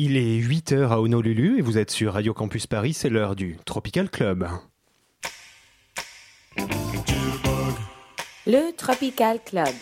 [0.00, 3.56] Il est 8h à Honolulu et vous êtes sur Radio Campus Paris, c'est l'heure du
[3.64, 4.46] Tropical Club.
[8.46, 9.74] Le Tropical Club.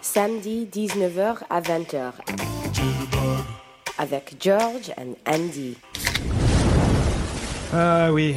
[0.00, 2.14] Samedi 19h à 20h.
[3.96, 5.76] Avec George and Andy.
[7.72, 8.34] Ah oui,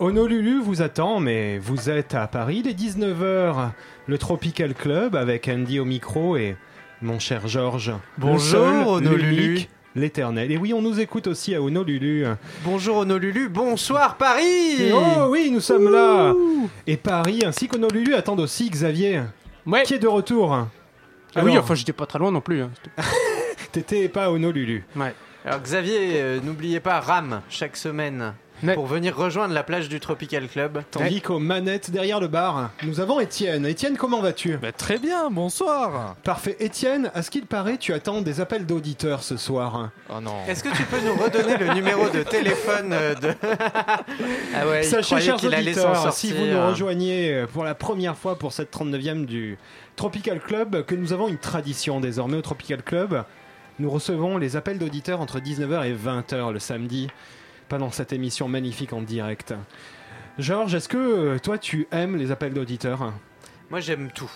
[0.00, 3.70] Honolulu vous attend, mais vous êtes à Paris, les 19h.
[4.08, 6.56] Le Tropical Club avec Andy au micro et
[7.02, 7.92] mon cher Georges.
[8.18, 9.60] Bonjour, Honolulu.
[9.96, 10.52] L'éternel.
[10.52, 12.24] Et oui, on nous écoute aussi à Honolulu.
[12.64, 16.32] Bonjour Honolulu, bonsoir Paris oh oui, nous sommes là.
[16.86, 19.22] Et Paris ainsi qu'Honolulu attendent aussi Xavier,
[19.66, 19.82] Ouais.
[19.82, 20.54] qui est de retour.
[20.54, 20.68] Ah
[21.42, 22.62] oui, Alors, enfin j'étais pas très loin non plus.
[22.62, 22.70] hein.
[23.72, 24.84] T'étais pas à Honolulu.
[24.94, 25.12] Ouais.
[25.44, 28.74] Alors Xavier, euh, n'oubliez pas Ram chaque semaine Ouais.
[28.74, 30.82] pour venir rejoindre la plage du Tropical Club.
[30.90, 33.66] Tandis qu'aux manettes derrière le bar, nous avons Étienne.
[33.66, 34.56] Étienne, comment vas-tu?
[34.56, 36.16] Bah, très bien, bonsoir.
[36.24, 36.56] Parfait.
[36.60, 39.90] Étienne, à ce qu'il paraît, tu attends des appels d'auditeurs ce soir.
[40.08, 40.44] Oh non.
[40.46, 43.34] Est-ce que tu peux nous redonner le numéro de téléphone euh, de...
[44.54, 46.12] ah ouais, Sachez, chers auditeurs, sortir.
[46.12, 49.58] si vous nous rejoignez pour la première fois pour cette 39e du
[49.96, 53.24] Tropical Club, que nous avons une tradition désormais au Tropical Club.
[53.78, 57.08] Nous recevons les appels d'auditeurs entre 19h et 20h le samedi,
[57.70, 59.54] pendant cette émission magnifique en direct.
[60.38, 63.12] Georges, est-ce que euh, toi tu aimes les appels d'auditeurs?
[63.70, 64.30] Moi j'aime tout.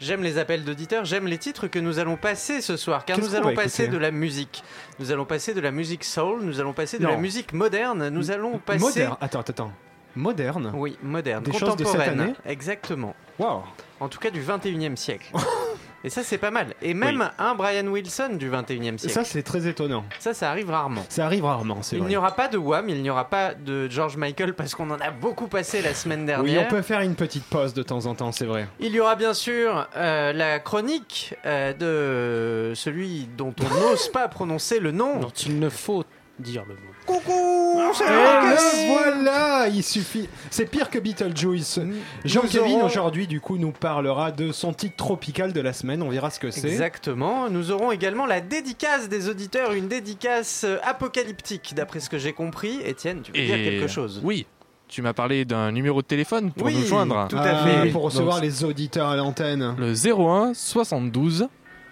[0.00, 3.34] J'aime les appels d'auditeurs, j'aime les titres que nous allons passer ce soir, car nous
[3.34, 4.62] allons passer de la musique.
[4.98, 7.10] Nous allons passer de la musique soul, nous allons passer de Non.
[7.10, 8.80] la musique moderne, nous allons passer...
[8.84, 9.16] Moderne.
[9.20, 9.72] Attends, attends.
[10.14, 12.20] Moderne Oui, moderne, Des choses de cette contemporaine.
[12.20, 13.16] année Exactement.
[13.38, 13.62] Waouh
[14.00, 15.32] En tout cas du 21e siècle.
[16.04, 16.74] Et ça c'est pas mal.
[16.82, 19.08] Et même un Brian Wilson du 21e siècle.
[19.14, 20.04] Ça, c'est très étonnant.
[20.18, 21.04] Ça, ça arrive rarement.
[21.08, 22.08] Ça arrive rarement, c'est Il vrai.
[22.10, 25.00] n'y aura pas de Wham, il n'y aura pas de George Michael parce qu'on en
[25.00, 26.66] a beaucoup passé la semaine Oui, dernière.
[26.66, 28.68] on peut faire une petite pause de temps en temps, c'est vrai.
[28.80, 34.28] Il y aura bien sûr euh, la chronique euh, de celui dont on n'ose pas
[34.28, 35.20] prononcer le nom.
[35.20, 36.04] Dont il ne faut
[36.38, 36.80] dire le mot.
[37.06, 40.28] Coucou, c'est Et voilà, il suffit.
[40.50, 41.80] C'est pire que Beetlejuice.
[42.24, 46.02] Jean-Kevin aurons- aujourd'hui du coup nous parlera de son titre tropical de la semaine.
[46.02, 46.68] On verra ce que c'est.
[46.68, 47.48] Exactement.
[47.50, 52.32] Nous aurons également la dédicace des auditeurs, une dédicace euh, apocalyptique, d'après ce que j'ai
[52.32, 52.80] compris.
[52.84, 54.20] Étienne, tu veux dire quelque chose?
[54.24, 54.46] Oui.
[54.86, 56.74] Tu m'as parlé d'un numéro de téléphone pour Oui.
[56.76, 57.26] nous joindre.
[57.28, 57.90] Tout à Ah, fait.
[57.90, 59.74] Pour recevoir Donc, les auditeurs à l'antenne.
[59.78, 61.48] Le 01 72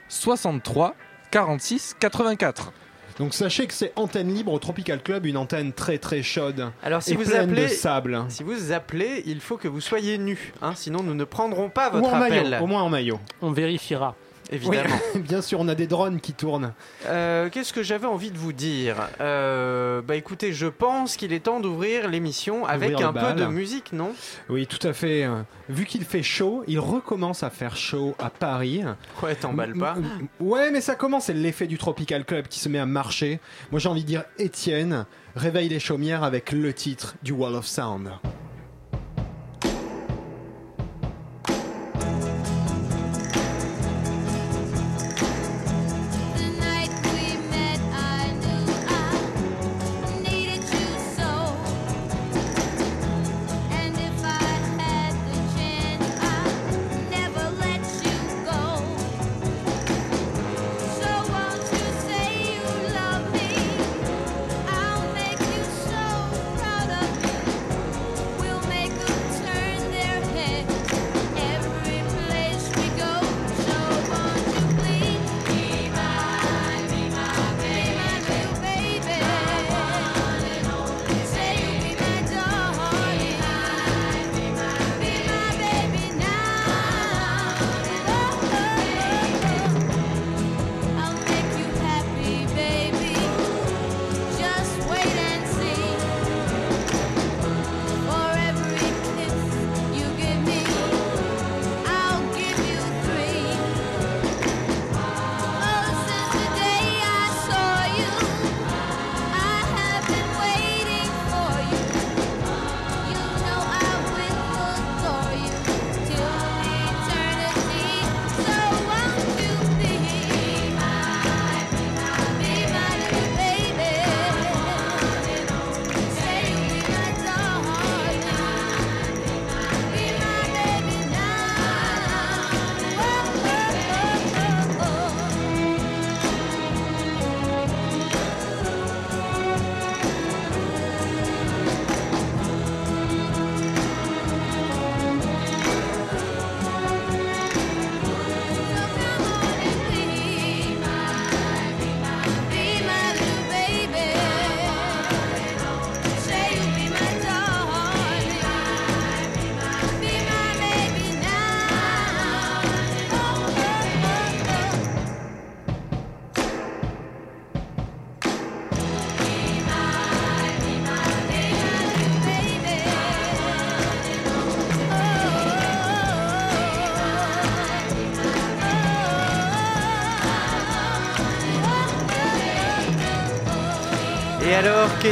[0.08, 0.94] 63
[1.30, 2.72] 46 84.
[3.18, 7.02] Donc sachez que c'est antenne libre au Tropical Club, une antenne très très chaude Alors
[7.02, 8.24] si et vous pleine appelez, de sable.
[8.28, 11.90] si vous appelez, il faut que vous soyez nu, hein, sinon nous ne prendrons pas
[11.90, 12.48] Ou votre en appel.
[12.50, 13.20] maillot, au moins en maillot.
[13.42, 14.14] On vérifiera.
[14.52, 14.94] Évidemment.
[15.16, 16.72] Bien sûr, on a des drones qui tournent.
[17.06, 21.40] Euh, Qu'est-ce que j'avais envie de vous dire Euh, Bah écoutez, je pense qu'il est
[21.40, 24.12] temps d'ouvrir l'émission avec un peu de musique, non?
[24.48, 25.26] Oui, tout à fait.
[25.68, 28.82] Vu qu'il fait chaud, il recommence à faire chaud à Paris.
[29.22, 29.96] Ouais, t'emballes pas.
[30.38, 33.40] Ouais, mais ça commence, c'est l'effet du Tropical Club qui se met à marcher.
[33.70, 37.66] Moi j'ai envie de dire, Étienne, réveille les chaumières avec le titre du Wall of
[37.66, 38.10] Sound.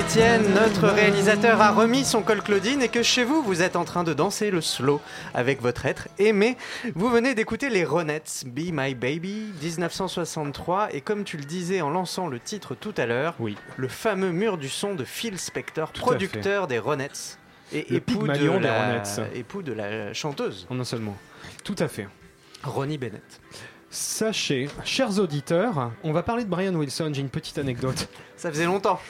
[0.01, 3.77] Alors qu'Étienne, notre réalisateur, a remis son col Claudine et que chez vous, vous êtes
[3.77, 5.01] en train de danser le slow
[5.35, 6.57] avec votre être aimé,
[6.95, 10.95] vous venez d'écouter les Ronettes, Be My Baby, 1963.
[10.95, 13.57] Et comme tu le disais en lançant le titre tout à l'heure, Oui.
[13.77, 17.39] le fameux mur du son de Phil Spector, producteur des Ronettes
[17.73, 19.03] et époux de, la,
[19.35, 21.17] époux de la chanteuse En un seul mot.
[21.63, 22.09] Tout à fait.
[22.63, 23.41] Ronnie Bennett.
[23.91, 27.11] Sachez, chers auditeurs, on va parler de Brian Wilson.
[27.13, 28.09] J'ai une petite anecdote.
[28.37, 29.01] Ça faisait longtemps.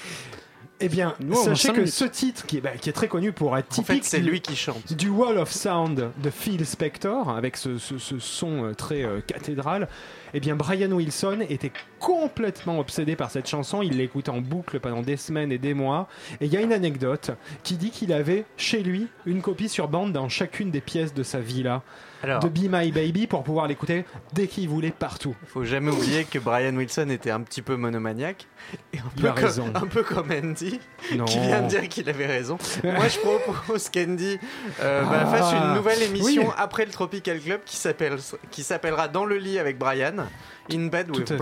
[0.82, 3.32] Eh bien, Nous, on sachez que ce titre, qui est, bah, qui est très connu
[3.32, 4.92] pour être En fait, typique c'est du- lui qui chante.
[4.94, 9.20] du Wall of Sound de Phil Spector, avec ce, ce- ce son euh, très euh,
[9.20, 9.88] cathédral,
[10.32, 15.02] eh bien Brian Wilson était complètement obsédé par cette chanson, il l'écoutait en boucle pendant
[15.02, 16.08] des semaines et des mois,
[16.40, 17.30] et il y a une anecdote
[17.62, 21.22] qui dit qu'il avait chez lui une copie sur bande dans chacune des pièces de
[21.22, 21.82] sa villa
[22.22, 25.34] Alors, de Be My Baby pour pouvoir l'écouter dès qu'il voulait partout.
[25.46, 28.46] faut jamais oublier que Brian Wilson était un petit peu monomaniaque.
[28.92, 29.70] Et un, Il peu comme, raison.
[29.74, 30.80] un peu comme Andy,
[31.16, 31.24] Non.
[31.24, 32.58] qui vient de dire qu'il avait raison.
[32.84, 34.38] Moi, je propose qu'Andy
[34.80, 35.26] euh, bah, Ah.
[35.26, 36.54] fasse une nouvelle émission Oui.
[36.58, 38.18] après le Tropical Club qui s'appelle
[38.50, 40.26] qui s'appellera Dans le lit avec Brian,
[40.72, 41.36] In Bed with fait.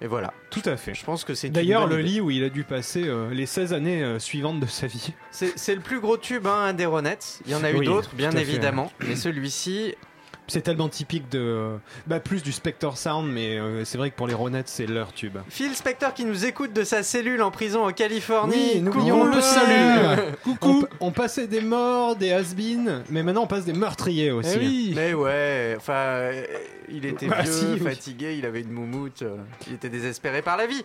[0.00, 0.32] Et voilà.
[0.50, 0.94] Tout à fait.
[0.94, 2.08] Je pense que c'est D'ailleurs, le idée.
[2.10, 5.12] lit où il a dû passer euh, les 16 années euh, suivantes de sa vie.
[5.30, 7.40] C'est le plus gros tube hein, des Ronettes.
[7.46, 8.40] Il y en a eu d'autres, bien fait.
[8.40, 8.90] évidemment.
[9.06, 9.94] Mais celui-ci,
[10.46, 11.70] C'est tellement typique de.
[12.06, 15.12] bah, plus du Spector Sound, mais euh, c'est vrai que pour les Ronettes, c'est leur
[15.14, 15.38] tube.
[15.48, 18.72] Phil Spector qui nous écoute de sa cellule en prison en Californie.
[18.74, 19.40] Oui, Coucou, le.
[20.60, 22.54] On, pa- on passait des morts, des has
[23.08, 24.50] mais maintenant on passe des meurtriers aussi.
[24.56, 24.92] Eh oui.
[24.94, 26.44] Mais ouais, enfin, euh,
[26.90, 27.80] il était Bah, vieux, si, oui.
[27.80, 29.36] fatigué, il avait une moumoute, euh,
[29.66, 30.84] il était désespéré par la vie.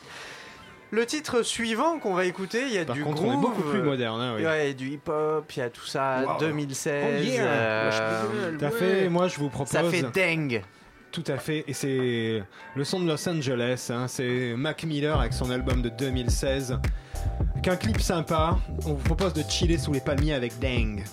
[0.91, 3.41] Le titre suivant qu'on va écouter, il y a Par du contre, groove, on est
[3.41, 4.19] beaucoup plus moderne.
[4.19, 4.43] hein, oui.
[4.45, 6.39] Ouais, du hip-hop, il y a tout ça, Wow.
[6.39, 7.03] 2016.
[7.05, 7.43] Oh yeah.
[7.45, 9.71] euh, Tout à fait, moi je vous propose.
[9.71, 10.63] ça fait dingue.
[11.11, 12.43] Tout à fait, et c'est
[12.75, 16.79] le son de Los Angeles, hein, c'est Mac Miller avec son album de 2016.
[17.53, 21.03] Avec un clip sympa, on vous propose de chiller sous les palmiers avec Dang.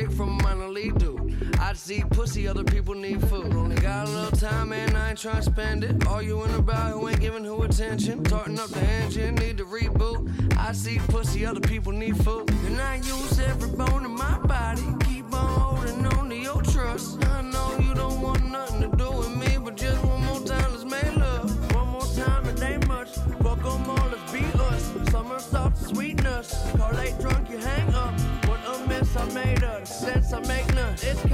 [0.00, 1.56] Dick from a minor league dude.
[1.58, 3.54] I see pussy, other people need food.
[3.54, 6.06] Only got a little time, and I ain't trying to spend it.
[6.06, 8.24] Arguing about who ain't giving who attention.
[8.26, 10.18] Starting up the engine, need to reboot.
[10.58, 12.50] I see pussy, other people need food.
[12.66, 14.05] And I use every bone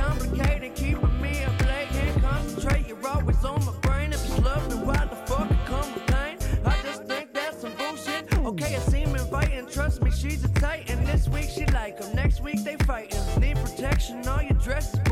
[0.02, 1.88] complicated, keeping me awake.
[1.92, 4.12] Can't concentrate, you're always on my brain.
[4.12, 6.36] If you love me, why the fuck you come with pain?
[6.64, 8.22] I just think that's some bullshit.
[8.38, 11.04] Okay, I seem inviting, trust me, she's a titan.
[11.04, 13.40] This week she like 'em, next week they fightin'.
[13.40, 15.11] Need protection, all your dresses.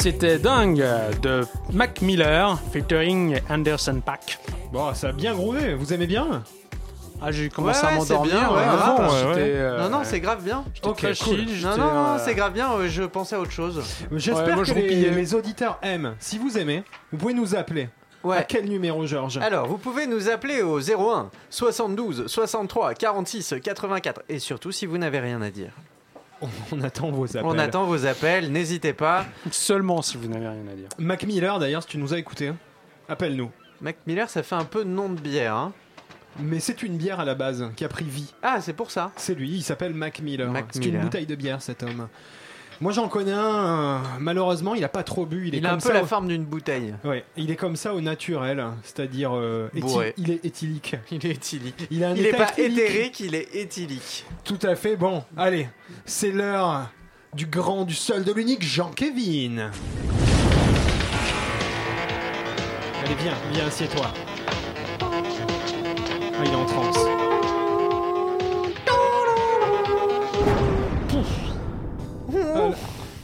[0.00, 0.82] C'était dingue
[1.22, 1.42] de
[1.72, 4.38] Mac Miller featuring Anderson Pack.
[4.72, 5.74] Bon, ça a bien groové.
[5.74, 6.42] Vous aimez bien?
[7.20, 8.32] Ah, j'ai commencé Ouais, à m'endormir.
[8.34, 8.80] bien, ouais, grave.
[8.98, 9.56] avant, Ouais, j'étais, ouais.
[9.58, 10.64] euh, Non, non, c'est grave bien.
[10.72, 11.36] j'étais Ok, très cool.
[11.46, 12.70] chill, Non, non, non, euh, c'est grave bien.
[12.88, 13.82] Je pensais à autre chose.
[14.12, 16.14] J'espère Ouais, moi, que les, les auditeurs aiment.
[16.18, 17.90] Si vous aimez, vous pouvez nous appeler.
[18.24, 18.44] À Ouais.
[18.48, 19.36] quel numéro, Georges?
[19.38, 24.96] Alors, vous pouvez nous appeler au 01 72 63 46 84 et surtout si vous
[24.96, 25.72] n'avez rien à dire.
[26.72, 27.42] On attend vos appels.
[27.44, 29.26] On attend vos appels, n'hésitez pas.
[29.50, 30.88] Seulement si vous n'avez rien à dire.
[30.98, 32.52] Mac Miller, d'ailleurs, si tu nous as écouté,
[33.08, 33.50] appelle-nous.
[33.80, 35.54] Mac Miller, ça fait un peu nom de bière.
[35.54, 35.72] Hein.
[36.38, 38.32] Mais c'est une bière à la base qui a pris vie.
[38.42, 39.12] Ah, c'est pour ça.
[39.16, 40.50] C'est lui, il s'appelle Mac Miller.
[40.50, 42.08] Mac C'est une bouteille de bière, cet homme.
[42.80, 43.38] Moi, j'en connais un.
[43.38, 45.48] euh, malheureusement, il a pas trop bu.
[45.48, 46.94] Il, Il, est a un peu ça la au- forme d'une bouteille.
[47.04, 50.96] Ouais, il est comme ça au naturel, c'est-à-dire euh, éthi- il est éthylique.
[51.10, 51.86] Il est éthylique.
[51.90, 52.78] Il, a un Il n'est pas éthylique.
[52.78, 54.24] éthérique, il est éthylique.
[54.44, 54.96] Tout à fait.
[54.96, 55.68] Bon, allez,
[56.06, 56.88] c'est l'heure
[57.34, 59.70] du grand, du seul, de l'unique Jean-Kévin.
[63.04, 64.06] Allez, viens, viens, assieds-toi.
[65.02, 66.99] Ah, il est en transe.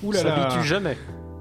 [0.07, 0.37] Ouh là là.
[0.51, 0.97] S'habitue jamais.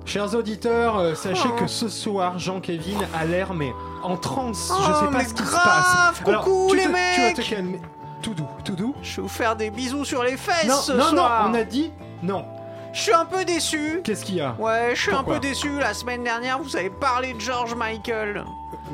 [0.06, 1.56] Chers auditeurs, euh, sachez Oh.
[1.60, 4.72] que ce soir, Jean-Kévin a l'air, mais en transe.
[4.72, 6.36] Oh, je sais pas mais ce qui se grave, passe.
[6.44, 7.36] coucou, tu les te- Tu vas mecs.
[7.36, 7.82] te calmer.
[8.22, 8.96] Tout doux, tout doux.
[9.02, 11.48] Je vais vous faire des bisous sur les fesses Non, ce non, non, soir.
[11.50, 11.92] on a dit
[12.22, 12.46] non.
[12.94, 14.02] Je suis un peu déçu.
[14.04, 14.56] Qu'est-ce qu'il y a?
[14.58, 15.80] Ouais, je suis un peu déçu.
[15.80, 18.46] La semaine dernière, vous avez parlé de George Michael.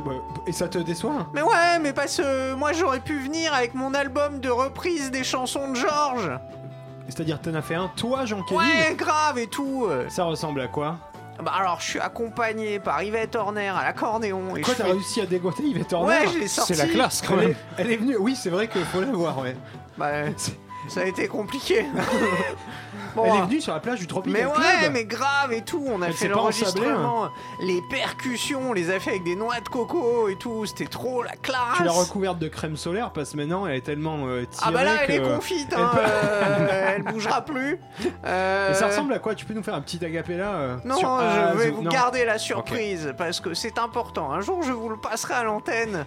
[0.05, 0.11] Bah,
[0.47, 3.93] Et ça te déçoit Mais ouais, mais parce que moi j'aurais pu venir avec mon
[3.93, 6.31] album de reprise des chansons de George.
[7.07, 9.87] C'est-à-dire, t'en as fait un, toi, Jean-Kévin Ouais, grave et tout.
[10.09, 10.97] Ça ressemble à quoi?
[11.43, 14.55] Bah alors, je suis accompagné par Yvette Horner à l'accordéon.
[14.55, 16.07] et Quoi, t'as fais- réussi à dégoter Yvette Horner?
[16.19, 16.75] Ouais, je l'ai sorti.
[16.75, 17.49] C'est la classe quand elle même.
[17.51, 19.55] est, elle est venue, oui, c'est vrai qu'il faut la voir, ouais.
[19.97, 20.11] Bah,
[20.91, 21.85] ça a été compliqué.
[23.13, 24.93] Bon, elle est venue sur la plage du Tropical Mais ouais, Club.
[24.93, 27.29] mais grave et tout, on a Elle fait s'est pas ensablée, l'enregistrement,
[27.61, 31.21] les percussions, on les a fait avec des noix de coco et tout, c'était trop
[31.21, 31.75] la classe.
[31.75, 34.71] Tu l'as recouverte de crème solaire parce que maintenant elle est tellement euh, tirée Ah
[34.71, 37.81] bah là, elle que- est confite, elle hein, peut- euh, elle bougera plus.
[38.25, 39.35] Euh, Et ça ressemble à quoi?
[39.35, 41.19] Tu peux nous faire un petit agapella euh, Non, sur
[41.53, 41.91] je vais vous non.
[41.91, 44.31] garder la surprise parce que c'est important.
[44.31, 46.05] Un jour, je vous le passerai à l'antenne.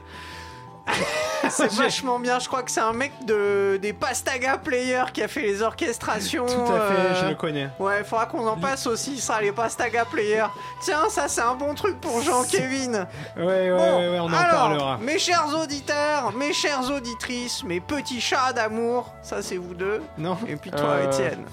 [1.50, 2.38] c'est vachement bien.
[2.38, 6.46] Je crois que c'est un mec de des Pastaga Players qui a fait les orchestrations.
[6.46, 7.68] Tout à fait, euh, je le connais.
[7.78, 9.18] Ouais, il faudra qu'on en passe aussi.
[9.20, 10.46] Ça, les Pastaga Players.
[10.82, 13.06] Tiens, ça, c'est un bon truc pour Jean-Kévin.
[13.36, 14.98] Ouais, ouais, Bon, ouais, ouais, on en alors, parlera.
[14.98, 20.02] Mes chers auditeurs, mes chères auditrices, mes petits chats d'amour, ça c'est vous deux.
[20.18, 21.44] Non Et puis toi, Euh, Étienne.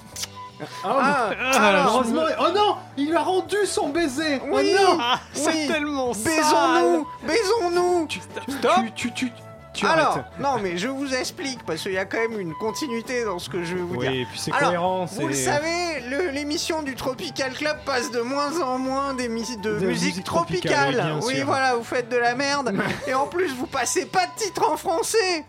[0.83, 4.97] Ah, Ah, heureusement, oh non Il lui a rendu son baiser Oui, Oh non
[5.47, 5.67] oui.
[5.67, 8.07] tellement Baisons-nous, baisons-nous.
[8.07, 8.19] tu,
[8.95, 9.31] tu, tu,
[9.73, 10.25] tu Alors, arrêtes.
[10.39, 13.49] non, mais je vous explique parce qu'il y a quand même une continuité dans ce
[13.49, 14.21] que je vais vous Oui, dire.
[14.21, 15.05] et puis c'est Alors, cohérent.
[15.05, 19.29] Vous le c'est- savez, le- l'émission du Tropical Club passe de moins en moins des
[19.29, 20.71] de, musique musique tropicale.
[20.71, 21.45] tropicale, oui, bien oui, sûr.
[21.45, 22.73] voilà, vous faites de la merde.
[23.07, 25.45] et en plus, vous passez pas de titre en français.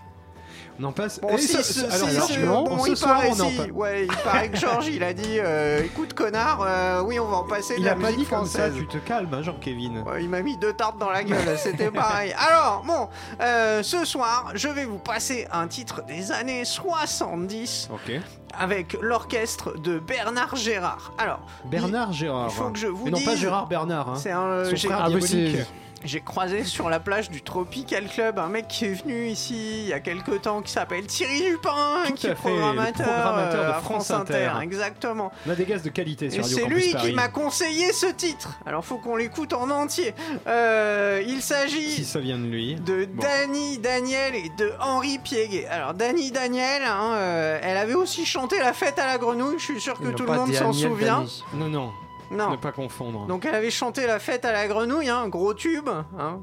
[0.83, 1.21] On en passe.
[1.21, 3.71] Bon, Et si, ce- ce- alors, si, ce- bon, soir, paraît, on en.
[3.79, 7.37] Ouais, il paraît que Georges, il a dit, euh, écoute connard, euh, oui, on va
[7.37, 8.75] en passer de Il la a pas musique dit comme ça, française.
[8.79, 10.03] tu te calmes, hein, Jean-Kévin.
[10.05, 12.35] Ouais, il m'a mis deux tartes dans la gueule, c'était pareil.
[12.37, 13.09] Alors, bon,
[13.41, 18.21] euh, ce soir, je vais vous passer un titre des années 70 Ok.
[18.59, 21.13] avec l'orchestre de Bernard Gérard.
[21.19, 22.49] Alors, Bernard Gérard.
[22.51, 24.09] il faut que je vous Et non pas dise- Gérard Bernard.
[24.11, 24.15] Hein.
[24.17, 24.65] c'est un.
[24.65, 25.59] Son frère Ah diabolique.
[26.05, 29.89] J'ai croisé sur la plage du Tropical Club un mec qui est venu ici il
[29.89, 33.73] y a quelques temps qui s'appelle Thierry Dupin, Tout qui est programmateur, programmateur de euh,
[33.73, 34.47] à France Inter.
[34.47, 34.63] Inter.
[34.63, 35.33] Exactement.
[35.47, 38.59] On a des gaz de qualité sur Et c'est lui qui m'a conseillé ce titre.
[38.67, 40.15] Alors faut qu'on l'écoute en entier.
[40.47, 42.75] Euh, il Si s'agit ça vient de lui.
[42.77, 43.23] de Bon.
[43.23, 45.67] Danny Daniel et de Henri Piéguet.
[45.67, 49.57] Alors Danny Daniel, hein, euh, elle avait aussi chanté La fête à la grenouille.
[49.59, 51.19] Je suis sûr que Ils tout le monde s'en souvient.
[51.21, 51.45] Dany.
[51.55, 51.93] Non, non,
[52.33, 52.51] Non.
[52.51, 53.27] ne pas confondre.
[53.27, 55.89] Donc elle avait chanté La fête à la grenouille, hein, gros tube.
[55.89, 56.41] Hein.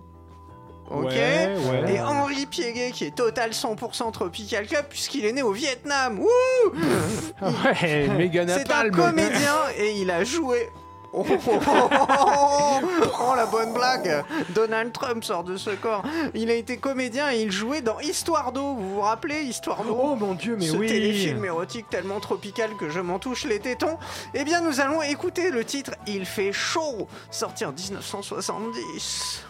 [0.91, 1.05] Ok.
[1.05, 1.93] Ouais, ouais.
[1.93, 6.19] Et Henri Piéguet qui est total 100% Tropical Club puisqu'il est né au Vietnam.
[6.19, 6.71] Wouh
[7.41, 10.69] Ouais, méga C'est un comédien et il a joué.
[11.11, 12.79] Oh, oh, oh,
[13.21, 16.03] oh, la bonne blague Donald Trump sort de ce corps.
[16.35, 18.75] Il a été comédien et il jouait dans Histoire d'eau.
[18.75, 20.87] Vous vous rappelez Histoire d'eau Oh mon dieu, mais ce oui.
[20.87, 23.97] téléfilm érotique tellement tropical que je m'en touche les tétons.
[24.33, 29.43] Eh bien, nous allons écouter le titre Il fait chaud, sorti en 1970.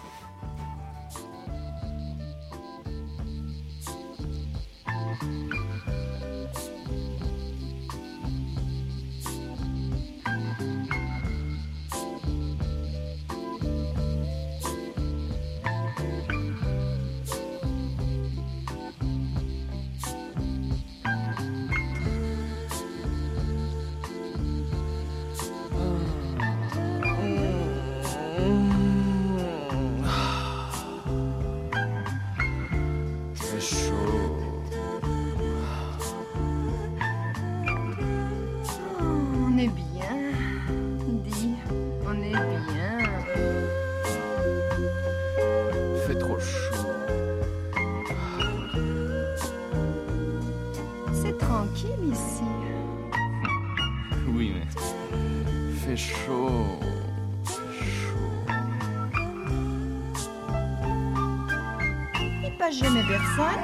[63.10, 63.64] Personne.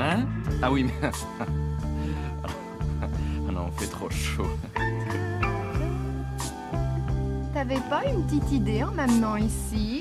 [0.00, 0.26] Hein?
[0.60, 1.10] Ah oui, mais.
[3.46, 4.48] Ah non, fait trop chaud.
[7.52, 9.93] T'avais pas une petite idée en m'amenant ici?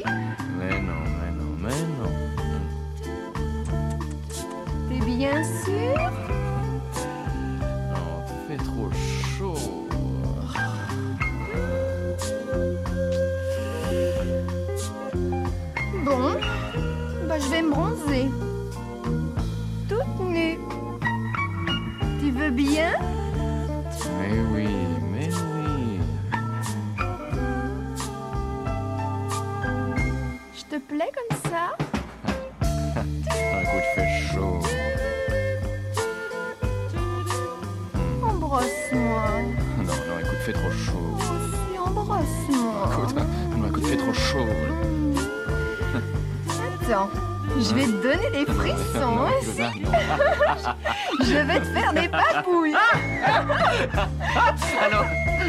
[53.95, 55.03] Ah non,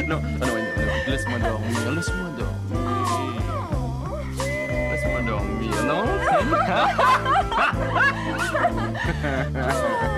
[0.07, 2.79] non, ah, non, écoute, laisse-moi dormir, laisse-moi dormir.
[4.91, 6.05] Laisse-moi dormir, non
[9.03, 10.14] Fait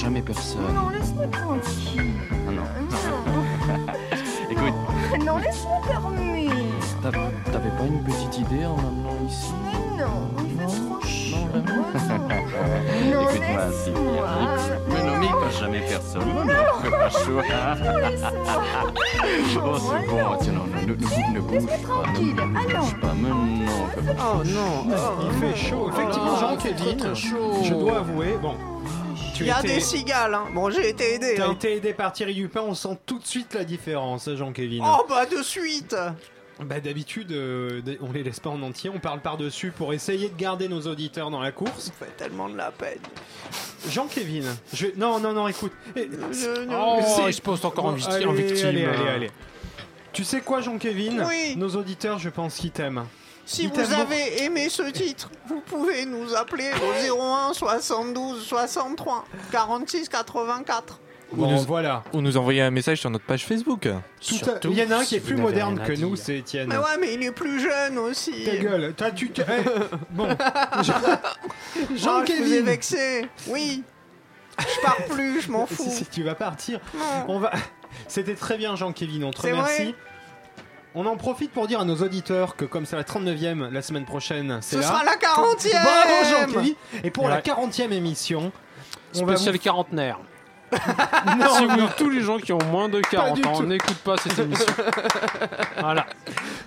[0.00, 0.60] jamais personne.
[0.74, 2.12] Non, laisse-moi tranquille.
[2.48, 2.62] Ah non.
[2.90, 3.82] Non,
[4.50, 4.74] Écoute,
[5.26, 6.52] non laisse-moi dormir.
[7.02, 7.10] t'as-
[7.52, 9.52] t'avais pas une petite idée en m'amenant ici?
[9.64, 11.48] Mais non, il fait trop chaud.
[13.12, 13.90] Non, Écoute-moi, si.
[13.90, 14.28] laisse-moi.
[14.88, 16.22] Mais non, mais il passe jamais personne.
[16.26, 17.40] Non, non, fais pas chaud.
[19.62, 20.36] Oh, c'est bon.
[20.40, 22.10] Tiens, non, non, ne, ne, ne bouge pas.
[22.12, 22.20] Ne,
[22.78, 23.12] bouge pas.
[23.16, 24.86] Mais non, fais pas Oh non
[25.24, 25.90] Il fait chaud.
[25.92, 28.54] Effectivement, Oh, Jean-Kévin, je dois avouer, bon,
[29.40, 30.46] tu Il y a étais- des cigales, hein.
[30.54, 31.34] Bon, j'ai été aidé.
[31.36, 31.52] T'as hein.
[31.52, 34.84] été aidé par Thierry Dupin, on sent tout de suite la différence, Jean-Kévin.
[34.84, 35.96] Oh bah de suite
[36.62, 40.36] Bah d'habitude, euh, on les laisse pas en entier, on parle par-dessus pour essayer de
[40.36, 41.84] garder nos auditeurs dans la course.
[41.86, 42.98] Ça fait tellement de la peine.
[43.88, 44.92] Jean-Kévin, je vais...
[44.96, 45.72] Non, non, non, écoute.
[45.96, 48.12] Eh, Je- Oh, c'est- il se pose encore en, victime.
[48.12, 48.66] allez, en victime.
[48.68, 49.30] Allez, allez, allez.
[50.12, 51.54] Tu sais quoi, Jean-Kévin Oui.
[51.56, 53.06] Nos auditeurs, je pense qu'ils t'aiment.
[53.46, 56.70] Si vous avez aimé ce titre, vous pouvez nous appeler
[57.10, 61.00] au 01 72 63 46 84.
[61.32, 62.02] Bon, nous- voilà.
[62.12, 63.88] Ou nous envoyer un message sur notre page Facebook.
[64.64, 66.68] Il y en a un qui est plus moderne que nous, c'est Étienne.
[66.68, 68.44] Mais ouais, mais il est plus jeune aussi.
[68.44, 68.94] Ta gueule.
[68.94, 69.30] Toi, tu...
[69.30, 69.64] te- eh,
[70.10, 70.28] bon.
[70.40, 73.26] Ah, je vous ai vexé.
[73.48, 73.82] Oui.
[74.58, 75.84] Je pars plus, je m'en fous.
[75.90, 76.80] Si, si, tu vas partir.
[76.94, 77.04] Non.
[77.28, 77.52] On va.
[78.08, 79.22] C'était très bien, Jean-Kévin.
[79.24, 79.94] On te remercie.
[80.94, 84.04] On en profite pour dire à nos auditeurs que comme c'est la 39e la semaine
[84.04, 84.86] prochaine, c'est Ce là.
[84.88, 86.74] sera la 40e Bravo Jean-Kévin
[87.04, 87.42] Et pour la Ouais.
[87.42, 88.50] 40e émission,
[89.16, 90.18] on va Spécial vous- quarantenaire.
[91.38, 93.66] Non, si vous, tous les gens qui ont moins de 40 du ans tout.
[93.66, 94.66] n'écoutent pas cette émission.
[95.80, 96.06] voilà.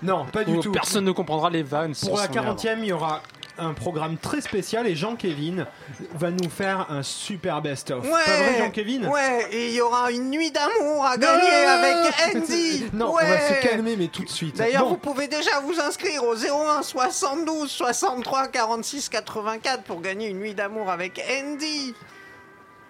[0.02, 0.72] Non, pas du Ou tout.
[0.72, 1.94] Personne ne comprendra les vannes.
[1.94, 3.22] Pour la s'en aller 40e, il y aura
[3.58, 5.66] un programme très spécial et Jean-Kévin
[6.14, 8.04] va nous faire un super best-of.
[8.04, 12.36] Ouais, Pas vrai Jean-Kévin Ouais, et il y aura une nuit d'amour à gagner avec.
[12.36, 12.84] Andy.
[12.92, 13.22] Non, ouais.
[13.24, 14.56] on va se calmer, mais tout de suite.
[14.56, 14.90] D'ailleurs, Bon.
[14.90, 20.54] vous pouvez déjà vous inscrire au 01 72 63 46 84 pour gagner une nuit
[20.54, 21.94] d'amour avec Andy.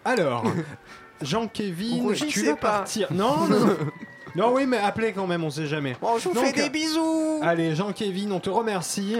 [0.04, 0.44] Alors,
[1.22, 2.68] Jean-Kévin, Rougissez tu vas pas.
[2.78, 3.08] partir?
[3.12, 3.60] Non, non.
[3.60, 3.76] non,
[4.36, 5.96] oui, mais appelez quand même, on sait jamais.
[6.00, 7.40] Bon, je vous Donc, fais des bisous.
[7.42, 9.16] Allez, Jean-Kévin, on te remercie.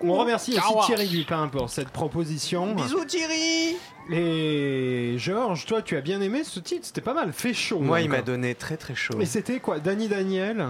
[0.00, 0.84] On remercie aussi Kawa.
[0.86, 2.74] Thierry Dupin pour cette proposition.
[2.74, 3.76] Bisous Thierry.
[4.10, 7.78] Et Georges, toi, tu as bien aimé ce titre, c'était pas mal, fait chaud.
[7.78, 9.14] Moi, il m'a donné très très chaud.
[9.16, 10.68] Mais c'était quoi Danny Daniel?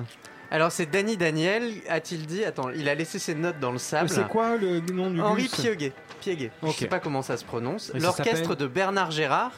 [0.51, 4.11] Alors, c'est Danny Daniel, a-t-il dit Attends, il a laissé ses notes dans le sable.
[4.11, 5.95] C'est quoi le nom du Henri Pieguet.
[6.21, 6.51] Pieguet.
[6.61, 6.73] Ok.
[6.75, 7.91] Je sais pas comment ça se prononce.
[7.95, 9.53] L'orchestre de Bernard Gérard.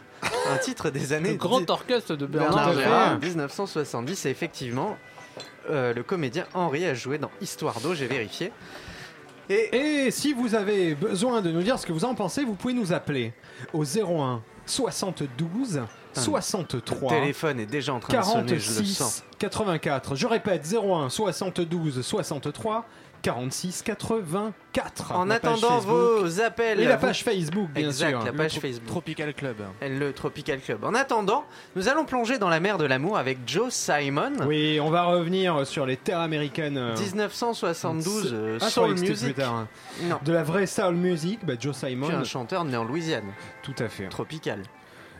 [0.53, 1.33] Un titre des années.
[1.33, 2.89] Le grand orchestre de Bernard Bernard Tout à fait.
[2.89, 4.27] Gérard, 1970.
[4.27, 4.97] Et effectivement,
[5.71, 8.53] euh, le comédien Henri a joué dans Histoire d'eau, j'ai vérifié.
[9.49, 12.55] Et Et si vous avez besoin de nous dire ce que vous en pensez, vous
[12.55, 13.33] pouvez nous appeler
[13.73, 15.83] au 01 72
[16.15, 19.25] 63 le téléphone est déjà en train de sonner, je le 46 sens.
[19.39, 20.15] 84.
[20.15, 22.87] Je répète 01 72 63
[23.25, 25.13] 46 84.
[25.13, 26.79] En attendant vos appels.
[26.79, 28.25] et la page Facebook bien Exact, sûr.
[28.25, 28.87] la page Facebook.
[28.87, 29.57] Tropical Club.
[29.81, 30.85] Le Tropical Club.
[30.85, 34.33] En attendant, nous allons plonger dans la mer de l'amour avec Joe Simon.
[34.47, 36.77] Oui, on va revenir sur les terres américaines.
[36.77, 39.35] euh, 1972, euh, Ah, je soul music.
[39.35, 39.69] plus tard, hein.
[40.03, 43.33] Non, De la vraie soul music, bah, Joe Simon, suis un chanteur né en Louisiane,
[43.63, 44.09] tout à fait.
[44.09, 44.61] tropical.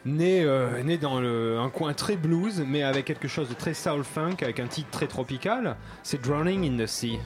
[0.07, 3.73] Né, euh, né dans le- un coin très blues, mais avec quelque chose de très
[3.73, 7.19] soul funk, avec un titre très tropical, c'est Drowning in the Sea.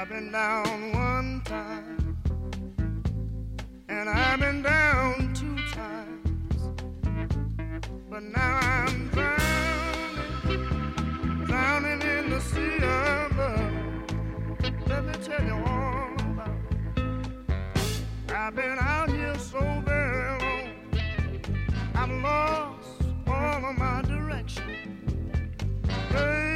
[0.00, 2.16] I've been down one time,
[3.86, 6.56] and I've been down two times,
[8.08, 10.64] but now I'm drowning,
[11.44, 13.74] drowning in the sea of love.
[14.88, 16.56] Let me tell you all about
[16.96, 17.02] it.
[18.34, 20.70] I've been out here so very long,
[21.94, 24.64] I've lost all of my direction,
[26.10, 26.49] baby.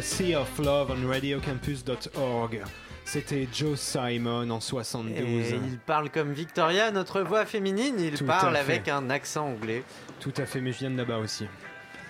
[0.00, 2.62] The Sea of Love on radiocampus.org.
[3.04, 5.18] C'était Joe Simon en 72.
[5.18, 9.82] Et il parle comme Victoria, notre voix féminine, il Tout parle avec un accent anglais.
[10.20, 11.46] Tout à fait, mais je viens de là-bas aussi.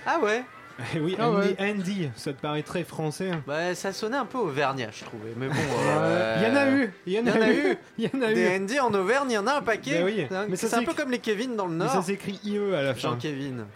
[0.06, 0.44] Ah ouais
[0.94, 1.56] Eh oui, Ah Andy, ouais.
[1.70, 5.32] Andy, ça te paraît très français Bah ça sonnait un peu auvergnat, je trouvais.
[5.36, 5.54] Mais bon.
[5.88, 8.32] euh, Il y en a eu, il y en a eu, il y en a
[8.32, 8.56] Des eu.
[8.56, 9.98] Andy en Auvergne, il y en a un paquet.
[9.98, 11.92] Ben oui, Hein, mais c'est un peu comme les Kevin dans le Mais Nord.
[11.94, 13.00] ça s'écrit IE à la fin.
[13.10, 13.66] Jean-Kevin.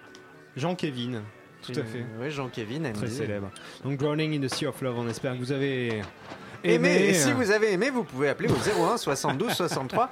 [0.57, 1.22] Jean-Kevin,
[1.66, 2.05] tout à fait.
[2.20, 3.50] Oui, Jean-Kevin, Très célèbre.
[3.83, 6.03] Donc Drowning in the Sea of Love, on espère que vous avez
[6.64, 7.09] Aimé.
[7.09, 10.11] Et si vous avez aimé, vous pouvez appeler au 01 72 63.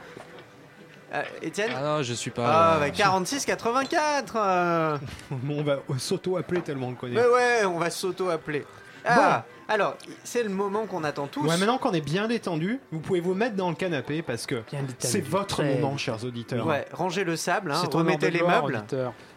[1.14, 2.46] Euh, Étienne Ah non, je suis pas.
[2.46, 4.98] Ah, euh, bah 46 84 euh.
[5.48, 7.14] on va s'auto-appeler tellement on le connaît.
[7.14, 8.64] Mais ouais, on va s'auto-appeler.
[9.04, 11.40] Ah, alors, c'est le moment qu'on attend tous.
[11.42, 14.62] Ouais, maintenant qu'on est bien détendu, vous pouvez vous mettre dans le canapé parce que
[14.98, 16.66] c'est votre Très moment, chers auditeurs.
[16.66, 18.84] Ouais, rangez le sable, hein, remettez de les gloire, meubles.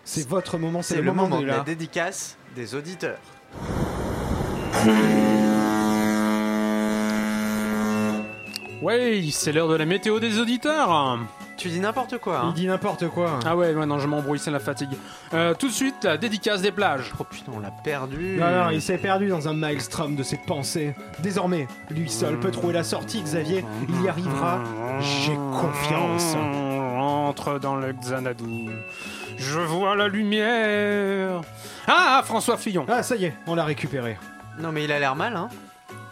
[0.03, 1.57] C'est votre moment, C'est le moment de là.
[1.57, 3.17] la dédicace des auditeurs.
[8.81, 11.19] Ouais, c'est l'heure de la météo des auditeurs.
[11.57, 12.41] Tu dis n'importe quoi.
[12.43, 12.53] Il Hein.
[12.55, 13.39] dit n'importe quoi.
[13.45, 14.89] Ah ouais, ouais, non, je m'embrouille, c'est la fatigue.
[15.33, 17.13] Euh, tout de suite, la dédicace des plages.
[17.19, 18.37] Oh putain, on l'a perdu.
[18.39, 20.93] Non, non, il s'est perdu dans un maelstrom de ses pensées.
[21.19, 23.63] Désormais, lui seul peut trouver la sortie, Xavier.
[23.87, 24.59] Il y arrivera.
[24.99, 26.35] J'ai confiance.
[26.97, 28.69] Entre dans le Xanadu.
[29.37, 31.41] Je vois la lumière.
[31.87, 32.85] Ah, François Fillon.
[32.87, 34.17] Ah, ça y est, on l'a récupéré.
[34.59, 35.49] Non, mais il a l'air mal, hein.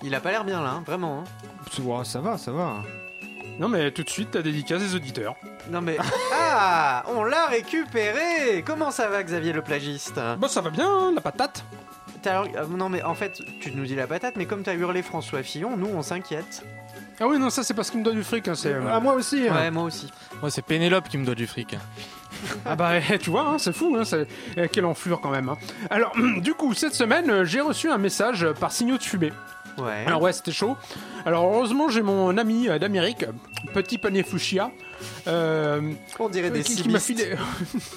[0.02, 1.20] Il a pas l'air bien là, hein, vraiment.
[1.20, 2.04] hein.
[2.04, 2.76] Ça va, ça va.
[3.60, 5.36] Non, mais tout de suite, la dédicace des auditeurs.
[5.70, 5.98] Non mais
[6.34, 8.64] ah, on l'a récupéré.
[8.66, 10.20] Comment ça va, Xavier le plagiste?
[10.38, 11.64] Bon, ça va bien, hein, la patate.
[12.22, 15.02] T'as- euh, Non mais en fait, tu nous dis la patate, mais comme t'as hurlé
[15.04, 16.64] François Fillon, nous on s'inquiète.
[17.20, 18.48] Ah oui, non, ça c'est parce qu'il me donne du fric.
[18.48, 18.74] Hein, c'est...
[18.90, 19.48] Ah, moi aussi.
[19.48, 19.54] hein.
[19.56, 20.12] Ouais, moi aussi.
[20.42, 21.76] Moi, c'est Pénélope qui me doit du fric.
[22.66, 24.28] Ah bah tu vois, hein, c'est fou, hein, c'est...
[24.58, 25.48] eh, quelle enflure quand même.
[25.50, 25.58] hein.
[25.90, 29.32] Alors du coup, cette semaine, euh, j'ai reçu un message par signaux de fumée.
[29.78, 30.04] Ouais.
[30.06, 30.78] Alors ouais, c'était chaud.
[31.26, 33.26] Alors heureusement, j'ai mon ami euh, d'Amérique,
[33.74, 34.72] petit panier fuchsia,
[35.28, 37.26] euh, On dirait des qui, qui m'a civistes.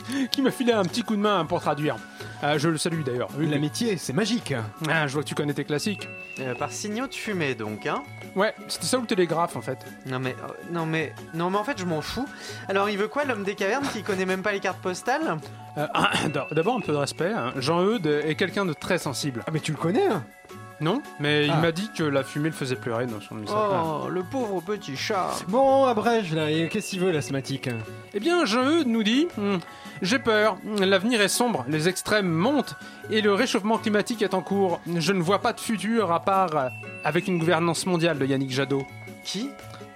[0.07, 1.97] filé, qui m'a filé un petit coup de main pour traduire.
[2.45, 3.29] Euh, je le salue d'ailleurs.
[3.39, 4.55] Oui, L'amitié, c'est magique.
[4.89, 6.09] Ah, je vois que tu connais tes classiques.
[6.41, 8.03] Euh, par signaux de fumée donc, hein.
[8.35, 9.79] Ouais, c'était ça ou le télégraphe en fait.
[10.07, 12.29] Non mais, euh, non mais, non mais en fait je m'en fous.
[12.69, 15.39] Alors il veut quoi l'homme des cavernes qui connaît même pas les cartes postales?
[15.79, 15.87] Euh,
[16.53, 17.33] D'abord un peu de respect.
[17.35, 17.53] hein.
[17.57, 19.43] Jean-Eudes est quelqu'un de très sensible.
[19.47, 20.23] Ah, mais tu le connais, hein
[20.81, 21.57] Non, mais il Ah.
[21.61, 23.57] m'a dit que la fumée le faisait pleurer dans son message.
[23.59, 25.31] Oh, le pauvre petit chat.
[25.49, 27.71] Bon, abrège là, et qu'est-ce qu'il veut l'asthmatique
[28.13, 29.57] Eh bien, Jean-Eudes nous dit Hmm,
[30.03, 32.75] J'ai peur, l'avenir est sombre, les extrêmes montent
[33.11, 34.81] et le réchauffement climatique est en cours.
[34.95, 36.69] Je ne vois pas de futur à part euh,
[37.05, 38.87] avec une gouvernance mondiale de Yannick Jadot.
[39.25, 39.49] Qui?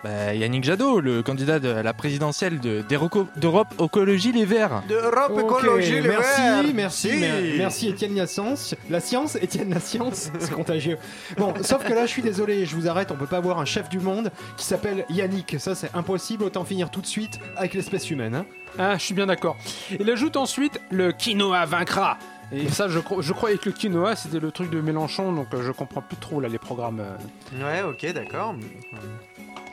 [0.03, 4.83] Bah, Yannick Jadot, le candidat de la présidentielle de- d'Euroco- d'Europe Écologie Les Verts.
[4.89, 6.65] D'Europe Ok, Écologie Les merci, Verts.
[6.75, 7.17] merci, Si.
[7.19, 10.97] mer- merci Étienne la science, la science, Étienne la science, c'est contagieux.
[11.37, 13.67] Bon, sauf que là, je suis désolé, je vous arrête, on peut pas avoir un
[13.67, 17.75] chef du monde qui s'appelle Yannick, ça c'est impossible, autant finir tout de suite avec
[17.75, 18.35] l'espèce humaine.
[18.35, 18.47] Hein.
[18.79, 19.59] Ah, je suis bien d'accord.
[19.99, 22.17] Il ajoute ensuite Le quinoa vaincra.
[22.53, 25.49] Et ça, je, cro- je croyais que le quinoa c'était le truc de Mélenchon, donc
[25.55, 27.01] euh, je comprends plus trop là les programmes.
[27.01, 27.65] euh.
[27.65, 28.55] Ouais, ok, d'accord.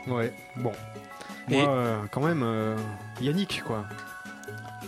[0.08, 0.72] Ouais, bon.
[1.50, 2.76] Et- Moi, euh, quand même, euh,
[3.20, 3.84] Yannick quoi.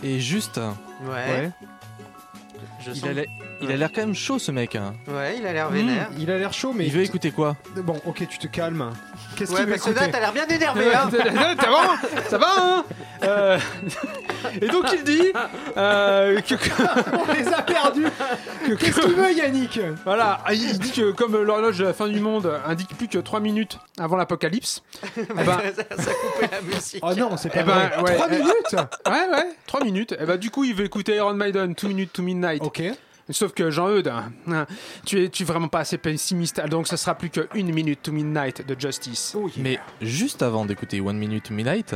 [0.03, 0.59] Et juste,
[1.03, 1.51] Ouais.
[2.83, 3.25] Je il sens- a l'air-
[3.61, 4.75] il a l'air quand même chaud ce mec.
[4.75, 4.93] hein.
[5.07, 6.09] Ouais, il a l'air Mmh, vénère.
[6.17, 6.85] il a l'air chaud, mais.
[6.87, 7.55] Il veut écouter quoi?
[7.77, 8.91] Bon, ok, tu te calmes.
[9.35, 11.09] Qu'est-ce Ouais, qu'il veut parce que là, écouter t'as l'air bien énervé, hein.
[11.61, 12.83] Ça va Ça va, hein
[13.23, 13.59] Euh,
[14.61, 15.31] Et donc il dit
[15.77, 16.55] euh, que,
[17.13, 18.07] On les a perdus
[18.65, 19.79] que- Qu'est-ce qu'il veut Yannick?
[20.05, 23.19] Voilà, ah, il dit que comme l'horloge de la fin du monde indique plus que
[23.19, 24.81] 3 minutes avant l'apocalypse,
[25.17, 27.03] eh ben, ça, ça coupait la musique.
[27.03, 28.01] Oh non, c'est pas Eh ben, vrai.
[28.01, 28.75] ouais, 3 eh, minutes?
[29.07, 32.13] Ouais, ouais, 3 minutes, et bah du coup il veut écouter Iron Maiden, 2 minutes
[32.13, 32.63] to midnight.
[32.63, 32.81] Ok.
[33.31, 34.09] Sauf que Jean-Eudes,
[34.47, 34.65] hein,
[35.05, 38.01] tu es, tu es vraiment pas assez pessimiste, donc ce sera plus que 1 minute
[38.03, 39.35] to midnight de Justice.
[39.37, 41.95] Oh, Mais juste avant d'écouter One Minute to Midnight,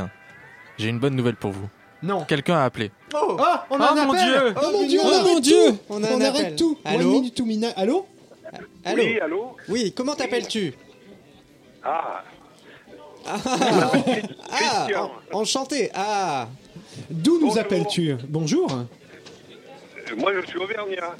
[0.78, 1.68] j'ai une bonne nouvelle pour vous.
[2.02, 2.24] Non.
[2.24, 2.90] Quelqu'un a appelé.
[3.14, 5.24] Oh, Ah, on a Oh un mon appel Dieu Oh mon dieu, Oh on arrête
[5.34, 6.56] mon Dieu tout On a un arrête appel.
[6.56, 7.74] tout Allô One minute to midnight.
[7.76, 8.06] Allô
[8.84, 10.74] Allô Oui, allô Oui, comment t'appelles-tu
[11.82, 12.22] Ah,
[13.26, 14.86] Ah,
[15.32, 15.90] en- enchanté.
[15.94, 16.48] Ah,
[17.10, 17.58] D'où nous Bonjour.
[17.60, 18.14] appelles-tu?
[18.28, 18.68] Bonjour
[20.14, 21.16] moi je suis auvergnat.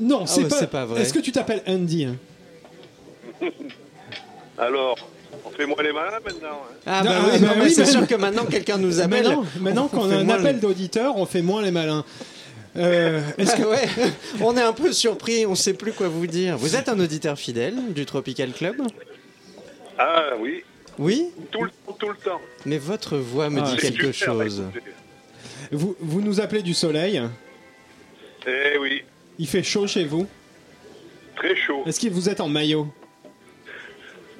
[0.00, 0.56] Non, c'est pas...
[0.58, 1.02] c'est pas vrai.
[1.02, 2.16] Est-ce que tu t'appelles Andy hein
[4.58, 4.96] Alors,
[5.44, 6.48] on fait moins les malins maintenant.
[6.64, 6.74] hein.
[6.86, 8.78] ah Non, bah ah, oui, bah non, mais oui, c'est mais- sûr que maintenant quelqu'un
[8.78, 9.24] nous appelle.
[9.24, 11.70] Maintenant, maintenant On qu'on fait a un moins appel les- d'auditeurs, on fait moins les
[11.70, 12.04] malins.
[12.76, 13.62] Euh, est-ce que...
[13.62, 13.88] Ah ouais,
[14.40, 16.56] on est un peu surpris, on sait plus quoi vous dire.
[16.56, 18.76] Vous êtes un auditeur fidèle du Tropical Club
[19.98, 20.62] Ah oui,
[20.98, 22.40] Oui, tout le, tout le temps.
[22.64, 24.60] mais votre voix me Ah, dit C'est quelque super, chose.
[24.60, 24.92] bah, écoutez.
[25.72, 27.22] vous, vous nous appelez du soleil
[28.46, 29.02] Eh oui,
[29.38, 30.26] Il fait chaud chez vous
[31.36, 31.82] très chaud.
[31.86, 32.86] Est-ce que vous êtes en maillot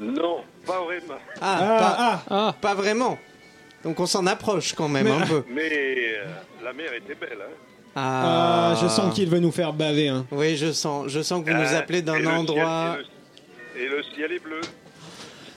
[0.00, 1.18] Non, pas vraiment.
[1.40, 3.18] Ah, pas, pas vraiment.
[3.82, 5.42] Donc on s'en approche quand même un peu.
[5.48, 6.24] Mais euh,
[6.62, 7.38] la mer était belle.
[7.40, 7.52] Hein.
[7.96, 10.08] Ah, je sens qu'il veut nous faire baver.
[10.08, 10.26] Hein.
[10.30, 12.96] Oui, je sens, je sens que vous nous Ah, appelez et d'un le endroit.
[12.96, 13.06] ciel-
[13.76, 14.60] et, le, et le ciel est bleu.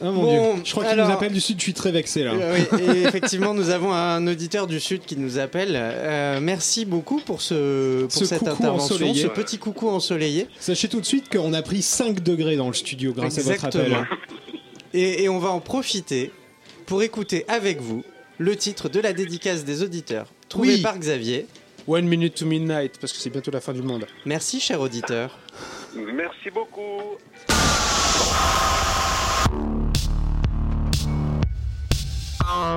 [0.01, 1.91] Oh mon Bon, dieu, je crois qu'il alors- nous appelle du sud, je suis très
[1.91, 2.33] vexé là.
[2.33, 5.71] Euh, oui, et effectivement, nous avons un auditeur du Sud qui nous appelle.
[5.75, 9.21] Euh, merci beaucoup pour, ce, pour Ce cette intervention, ensoleillé.
[9.23, 10.47] ce petit coucou ensoleillé.
[10.59, 13.65] Sachez tout de suite qu'on a pris 5 degrés dans le studio grâce à votre
[13.65, 13.95] appel.
[14.93, 16.31] Et, et on va en profiter
[16.85, 18.03] pour écouter avec vous
[18.37, 20.81] le titre de la dédicace des auditeurs, trouvé Oui.
[20.81, 21.47] par Xavier.
[21.87, 24.05] One minute to midnight, parce que c'est bientôt la fin du monde.
[24.25, 25.37] Merci, cher auditeur.
[25.95, 27.15] Merci beaucoup.
[32.45, 32.75] Le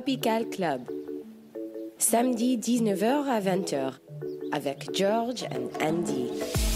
[0.00, 0.80] Tropical Club.
[1.98, 3.92] Samedi 19h à 20h
[4.50, 6.69] avec George and Andy.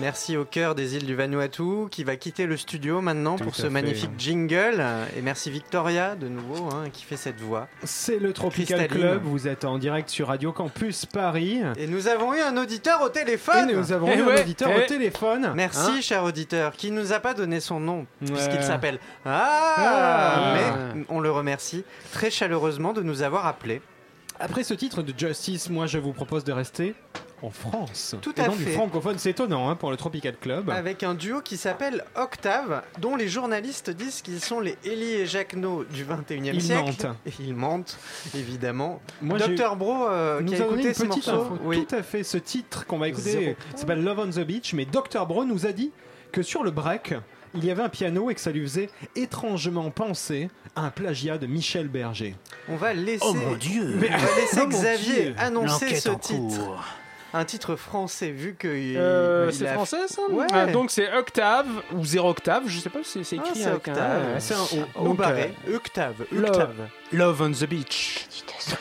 [0.00, 3.54] Merci au cœur des îles du Vanuatu qui va quitter le studio maintenant Tout pour
[3.54, 3.68] ce fait.
[3.70, 4.82] magnifique jingle.
[5.16, 7.68] Et merci Victoria de nouveau hein, qui fait cette voix.
[7.84, 9.08] C'est le Tropical Cristalline.
[9.10, 11.60] Club, vous êtes en direct sur Radio Campus Paris.
[11.76, 13.68] Et nous avons eu un auditeur au téléphone.
[13.70, 14.84] Et nous avons Eh eu ouais, un auditeur eh.
[14.84, 15.52] au téléphone.
[15.54, 18.98] Merci, Hein cher auditeur, qui nous a pas donné son nom, puisqu'il s'appelle.
[19.26, 20.54] Ah, Ah.
[20.94, 23.82] Mais on le remercie très chaleureusement de nous avoir appelés.
[24.40, 26.94] Après ce titre de Justice, moi je vous propose de rester
[27.42, 28.14] en France.
[28.22, 28.72] Tout Et à donc du fait.
[28.72, 30.68] francophone, c'est étonnant hein, pour le Tropical Club.
[30.70, 35.26] Avec un duo qui s'appelle Octave, dont les journalistes disent qu'ils sont les Ellie et
[35.26, 36.82] Jacquenot du 21e Ils siècle.
[36.82, 37.06] mentent.
[37.26, 37.98] Et ils mentent,
[38.34, 39.00] évidemment.
[39.22, 41.58] Moi, Docteur Bro, euh, nous qui a a donné écouté une ce petite morceau.
[41.64, 41.86] Oui.
[41.86, 45.26] Tout à fait, ce titre qu'on va écouter s'appelle Love on the Beach, mais Dr
[45.26, 45.92] Bro nous a dit
[46.32, 47.14] que sur le break,
[47.54, 51.38] il y avait un piano et que ça lui faisait étrangement penser à un plagiat
[51.38, 52.34] de Michel Berger.
[52.68, 53.94] On va laisser, Oh mon Dieu.
[53.96, 55.34] on va laisser Oh mon Xavier Dieu.
[55.38, 56.34] annoncer ce titre.
[56.58, 56.84] cours.
[57.32, 58.66] Un titre français, vu que.
[58.66, 60.46] Euh, c'est a- français ça Ouais.
[60.52, 63.68] Ah, Donc c'est octave ou zéro octave, je sais pas si c'est Ah, écrit c'est
[63.68, 63.96] un- octave.
[64.00, 65.04] euh, C'est un O.
[65.04, 65.54] Donc, barré.
[65.68, 66.24] euh, Octave.
[66.32, 66.74] Love, Octave.
[67.12, 68.26] Love on the beach.
[68.36, 68.76] Tu te souviens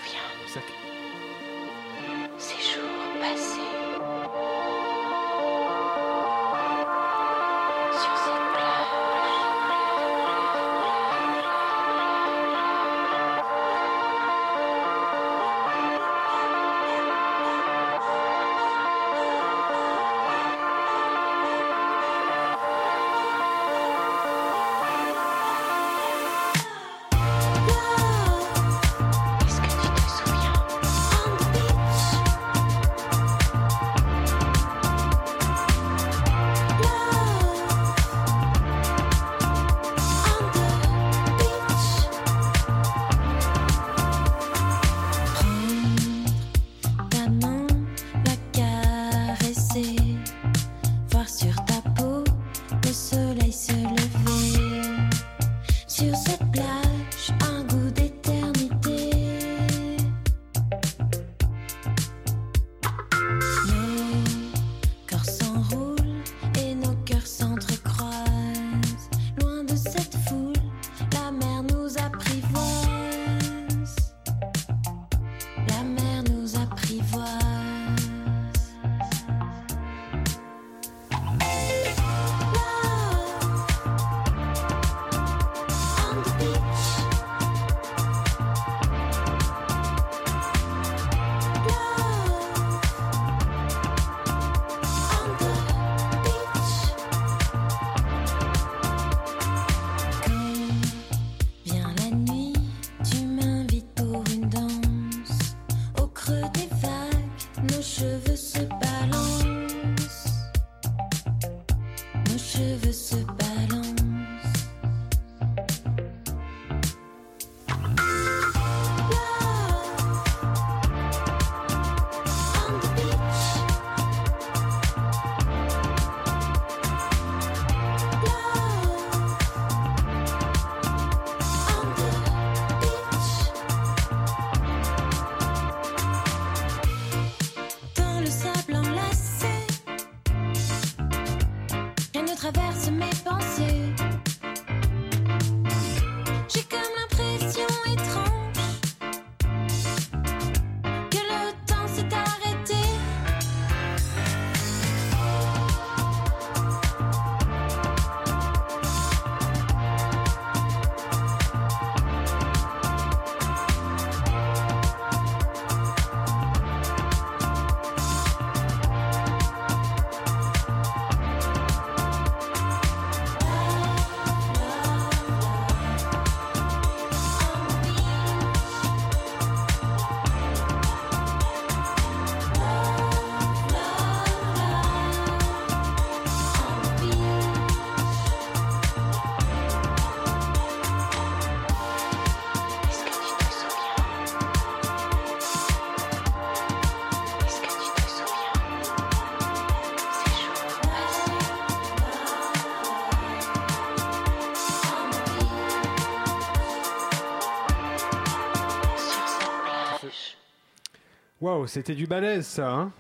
[211.49, 212.69] Waouh, c'était du balèze ça.
[212.71, 212.91] Hein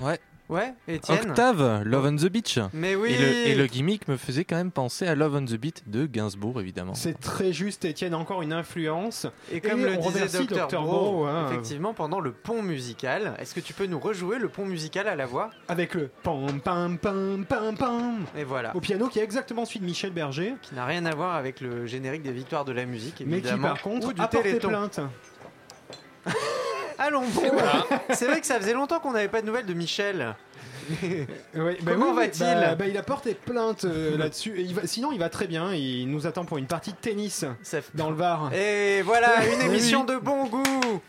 [0.00, 0.18] Ouais.
[0.48, 1.28] Ouais, Étienne.
[1.28, 2.58] Octave, Love on the Beach.
[2.72, 3.12] Mais oui.
[3.12, 5.82] Et le, et le gimmick me faisait quand même penser à Love on the Beat
[5.90, 6.94] de Gainsbourg, évidemment.
[6.94, 9.26] C'est très juste, Étienne, encore une influence.
[9.52, 10.66] Et comme le disait Dr.
[10.68, 10.80] Dr.
[10.80, 14.48] Bro, Bro, hein, effectivement, pendant le pont musical, est-ce que tu peux nous rejouer le
[14.48, 15.50] pont musical à la voix?
[15.68, 18.74] Avec le pam pam pam pam pam Et voilà.
[18.74, 21.60] au piano qui est exactement celui de Michel Berger, Qui n'a rien à voir avec
[21.60, 23.68] le générique des victoires de la musique, mais qui évidemment.
[23.68, 24.98] par contre a porté plainte.
[26.98, 27.42] Allons bon.
[28.12, 30.34] C'est vrai que ça faisait longtemps qu'on n'avait pas de nouvelles de Michel.
[31.54, 34.58] Bah Comment oui, va-t-il bah, bah, Il a porté plainte euh, là-dessus.
[34.58, 35.74] Et il va- sinon, il va très bien.
[35.74, 38.50] Il nous attend pour une partie de tennis fait- dans le Var.
[38.54, 40.14] Et voilà, une émission oui.
[40.14, 41.02] de bon goût.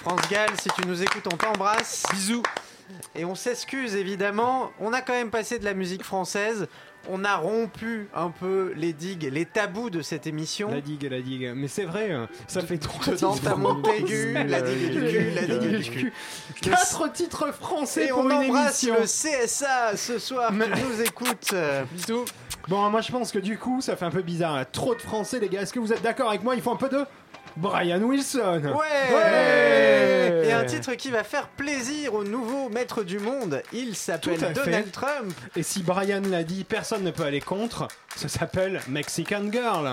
[0.00, 2.04] France Gall, si tu nous écoutes, on t'embrasse.
[2.12, 2.42] Bisous.
[3.14, 4.72] Et on s'excuse évidemment.
[4.80, 6.66] On a quand même passé de la musique française.
[7.10, 10.70] On a rompu un peu les digues, les tabous de cette émission.
[10.70, 11.52] La digue, la digue.
[11.54, 13.40] Mais c'est vrai, euh, ça fait trois titres.
[13.42, 16.12] t'as Montaigu, la digue du cul, la digue du cul.
[16.60, 18.96] Quatre titres français Et pour on une embrasse émission.
[19.00, 19.06] le
[19.46, 21.54] CSA ce soir qui nous écoute.
[21.92, 22.24] Bisous.
[22.68, 24.70] Bon, moi je pense que du coup, ça fait un peu bizarre.
[24.70, 25.62] Trop de français, les gars.
[25.62, 26.54] Est-ce que vous êtes d'accord avec moi?
[26.54, 27.04] Il faut un peu de
[27.56, 28.62] Brian Wilson.
[28.64, 29.14] Ouais.
[29.14, 30.46] Ouais.
[30.46, 33.62] Et un titre qui va faire plaisir au nouveau maître du monde.
[33.72, 34.52] Il s'appelle fait.
[34.52, 35.32] Donald Trump.
[35.56, 37.88] Et si Brian l'a dit, personne ne peut aller contre.
[38.16, 39.92] Ça s'appelle Mexican Girl.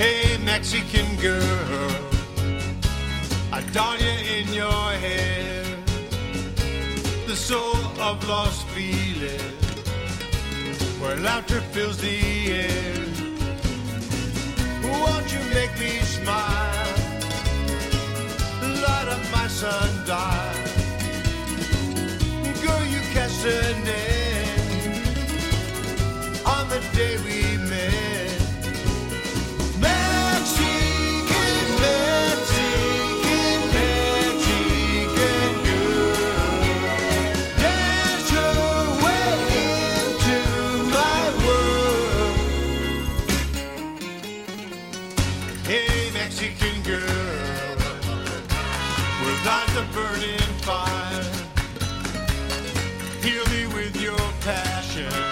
[0.00, 1.42] Hey, Mexican girl,
[3.52, 5.64] I doll you in your hair,
[7.26, 9.07] the soul of lost feeling,
[11.00, 12.18] where laughter fills the
[12.52, 13.06] air.
[14.82, 16.94] Won't you make me smile?
[18.82, 20.18] Light up my sundial.
[22.62, 24.48] Girl, you cast a net
[26.44, 28.07] on the day we met.
[54.48, 55.27] Passion.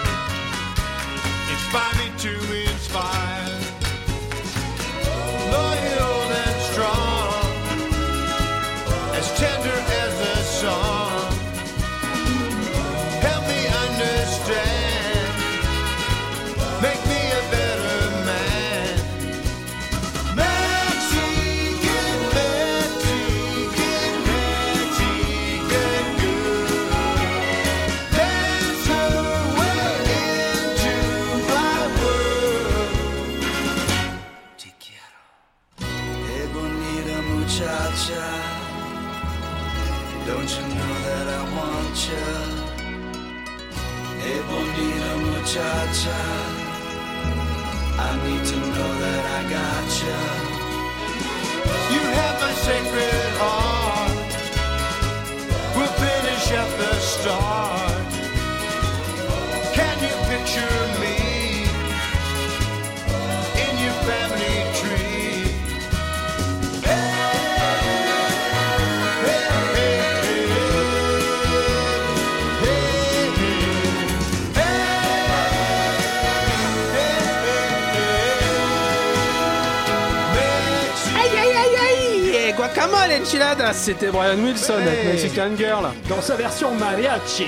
[83.23, 85.05] C'était Brian Wilson avec Ouais.
[85.13, 85.85] Mexican Girl.
[86.07, 87.47] Dans sa version mariachi.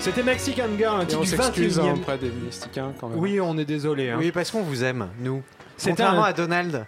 [0.00, 3.18] C'était Mexican Girl, un titre on du s'excuse 21 hein, auprès des Mexicains quand même.
[3.18, 4.10] Oui, on est désolé.
[4.10, 4.16] hein.
[4.18, 5.42] Oui, parce qu'on vous aime, nous.
[5.76, 6.86] C'était Contrairement un- à Donald,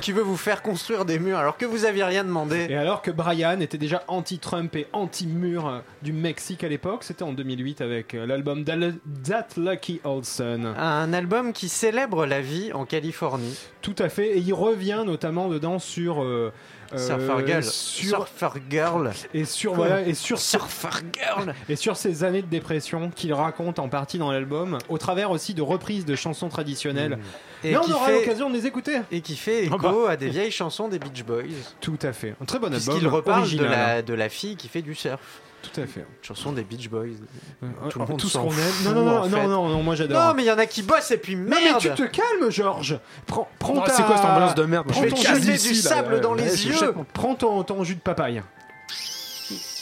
[0.00, 2.66] qui veut vous faire construire des murs alors que vous aviez rien demandé.
[2.68, 7.22] Et alors que Brian était déjà anti-Trump et anti-mur euh, du Mexique à l'époque, c'était
[7.22, 10.74] en 2008 avec euh, l'album That Lucky Olson.
[10.76, 13.56] Un album qui célèbre la vie en Californie.
[13.82, 16.52] Tout à fait, et il revient notamment dedans sur euh,
[16.96, 17.62] Surfer Girl.
[17.64, 19.10] sur Surfer Girl.
[19.34, 21.54] et sur Quoi voilà et sur Surfer Girl.
[21.68, 25.54] et sur ces années de dépression qu'il raconte en partie dans l'album, au travers aussi
[25.54, 27.18] de reprises de chansons traditionnelles.
[27.62, 28.98] Et Mais on aura fait- l'occasion de les écouter.
[29.10, 30.10] Et qui fait écho Ah bah.
[30.10, 31.42] à des vieilles chansons des Beach Boys.
[31.80, 32.80] Tout à fait, un très bon album.
[32.82, 35.20] Puisqu'il reparle de la, de la fille qui fait du surf.
[35.62, 36.04] Tout à fait.
[36.20, 37.06] Chanson des Beach Boys.
[37.88, 38.56] Tout le Euh, monde tout ce qu'on aime.
[38.84, 39.46] Non, non, non, en non, fait.
[39.46, 40.22] non, non, moi j'adore.
[40.22, 41.80] Non, mais il y en a qui bossent et puis Non, merde.
[41.82, 42.98] mais tu te calmes, Georges.
[43.26, 43.92] Prends, prends ta...
[43.94, 44.86] c'est quoi cette ambiance de merde?
[44.88, 46.94] Prends Je vais ton jus du sable là, dans là, les yeux.
[47.14, 48.42] Prends ton, ton jus de papaye.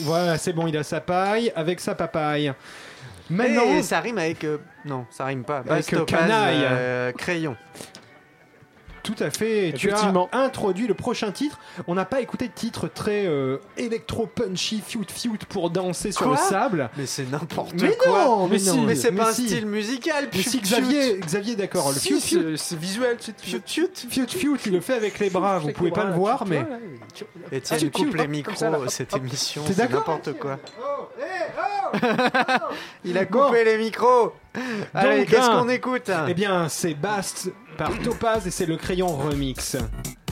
[0.03, 2.53] Voilà, c'est bon, il a sa paille avec sa papaye.
[3.31, 4.45] Maintenant, Et ça rime avec.
[4.45, 5.63] euh, non, ça rime pas.
[5.69, 6.61] Avec, euh, topaz, canaille.
[6.63, 7.57] euh, crayon.
[9.03, 9.73] Tout à fait.
[9.77, 11.59] Tu as introduit le prochain titre.
[11.87, 16.33] On n'a pas écouté de titre très euh, électro-punchy, fiut fiut pour danser sur Quoi
[16.33, 16.91] le sable.
[16.97, 18.25] Mais c'est n'importe quoi.
[18.25, 18.83] non, mais, mais, non.
[18.83, 19.47] mais c'est pas un si.
[19.49, 20.29] style musical.
[20.33, 21.89] Mais si Xavier, Xavier d'accord.
[21.91, 23.17] Le Si, fiut fiut, c'est- visuel.
[23.21, 23.89] c'est- piou, piou.
[24.09, 25.59] fiut fiut, il le fait avec les bras.
[25.59, 26.65] Vous pouvez pas le voir, mais
[27.15, 29.63] tu- Etienne Ah, coupe les micros, cette émission.
[29.67, 30.59] C'est n'importe quoi.
[30.81, 31.97] Oh, oh
[33.05, 34.33] Il a coupé les micros.
[34.95, 36.11] Allez, Donc, qu'est-ce qu'on écoute?
[36.29, 37.51] Eh bien, c'est Bast
[37.83, 39.77] par Topaz et c'est le crayon remix.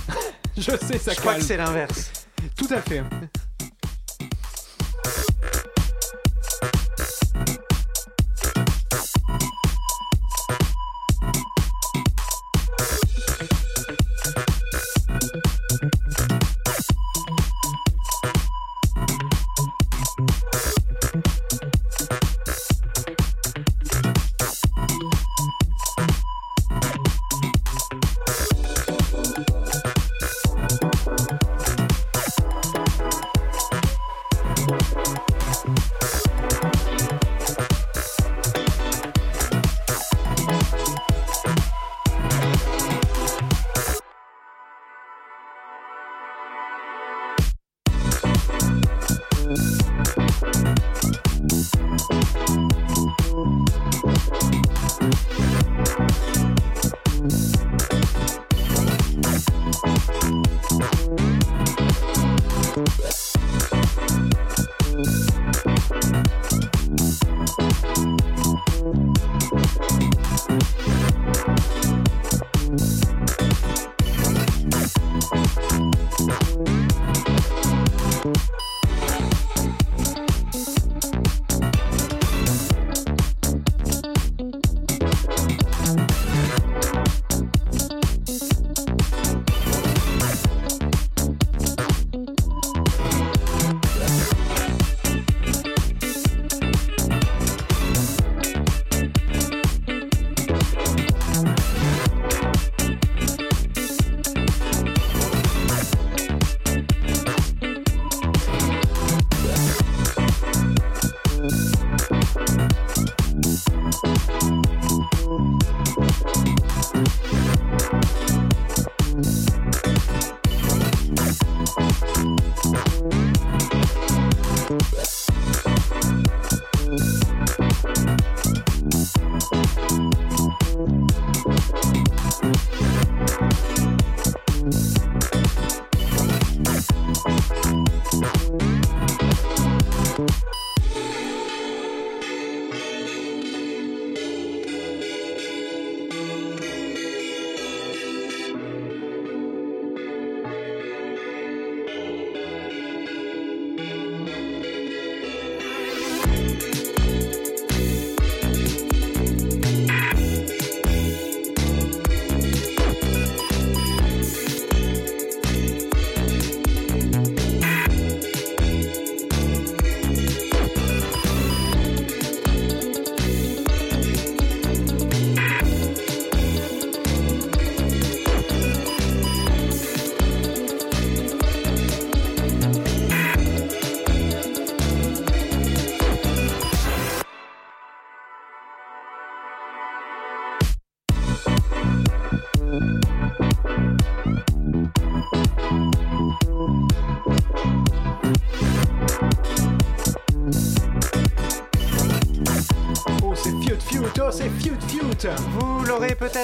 [0.57, 1.39] Je sais, ça Je crois calme.
[1.43, 2.13] que c'est l'inverse.
[2.57, 3.03] Tout à fait.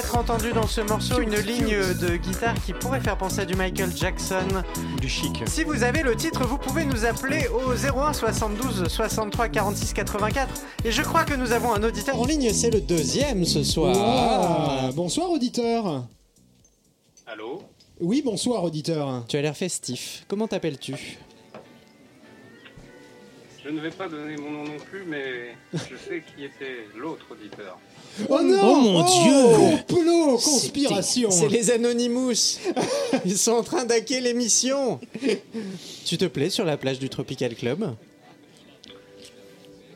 [0.01, 3.55] peut-être entendu dans ce morceau, une ligne de guitare qui pourrait faire penser à du
[3.55, 4.63] Michael Jackson.
[5.01, 5.41] Du chic.
[5.47, 10.61] Si vous avez le titre, vous pouvez nous appeler au 01 72 63 46 84.
[10.85, 14.93] Et je crois que nous avons un auditeur En ligne, c'est le deuxième ce soir.
[14.93, 16.05] Bonsoir auditeur.
[17.25, 17.63] Allô?
[17.99, 19.25] Oui, bonsoir auditeur.
[19.27, 20.25] Tu as l'air festif.
[20.27, 21.17] Comment t'appelles-tu?
[23.63, 27.25] Je ne vais pas donner mon nom non plus, mais je sais qui était l'autre
[27.31, 27.79] auditeur.
[28.29, 32.59] Oh non Oh mon Dieu Complot, conspiration C'est les Anonymous.
[33.25, 34.99] Ils sont en train d'hacker l'émission.
[36.05, 37.95] Tu te plais sur la plage du Tropical Club?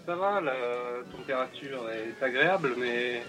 [0.05, 0.53] Ça va, la
[1.11, 3.21] température est agréable, mais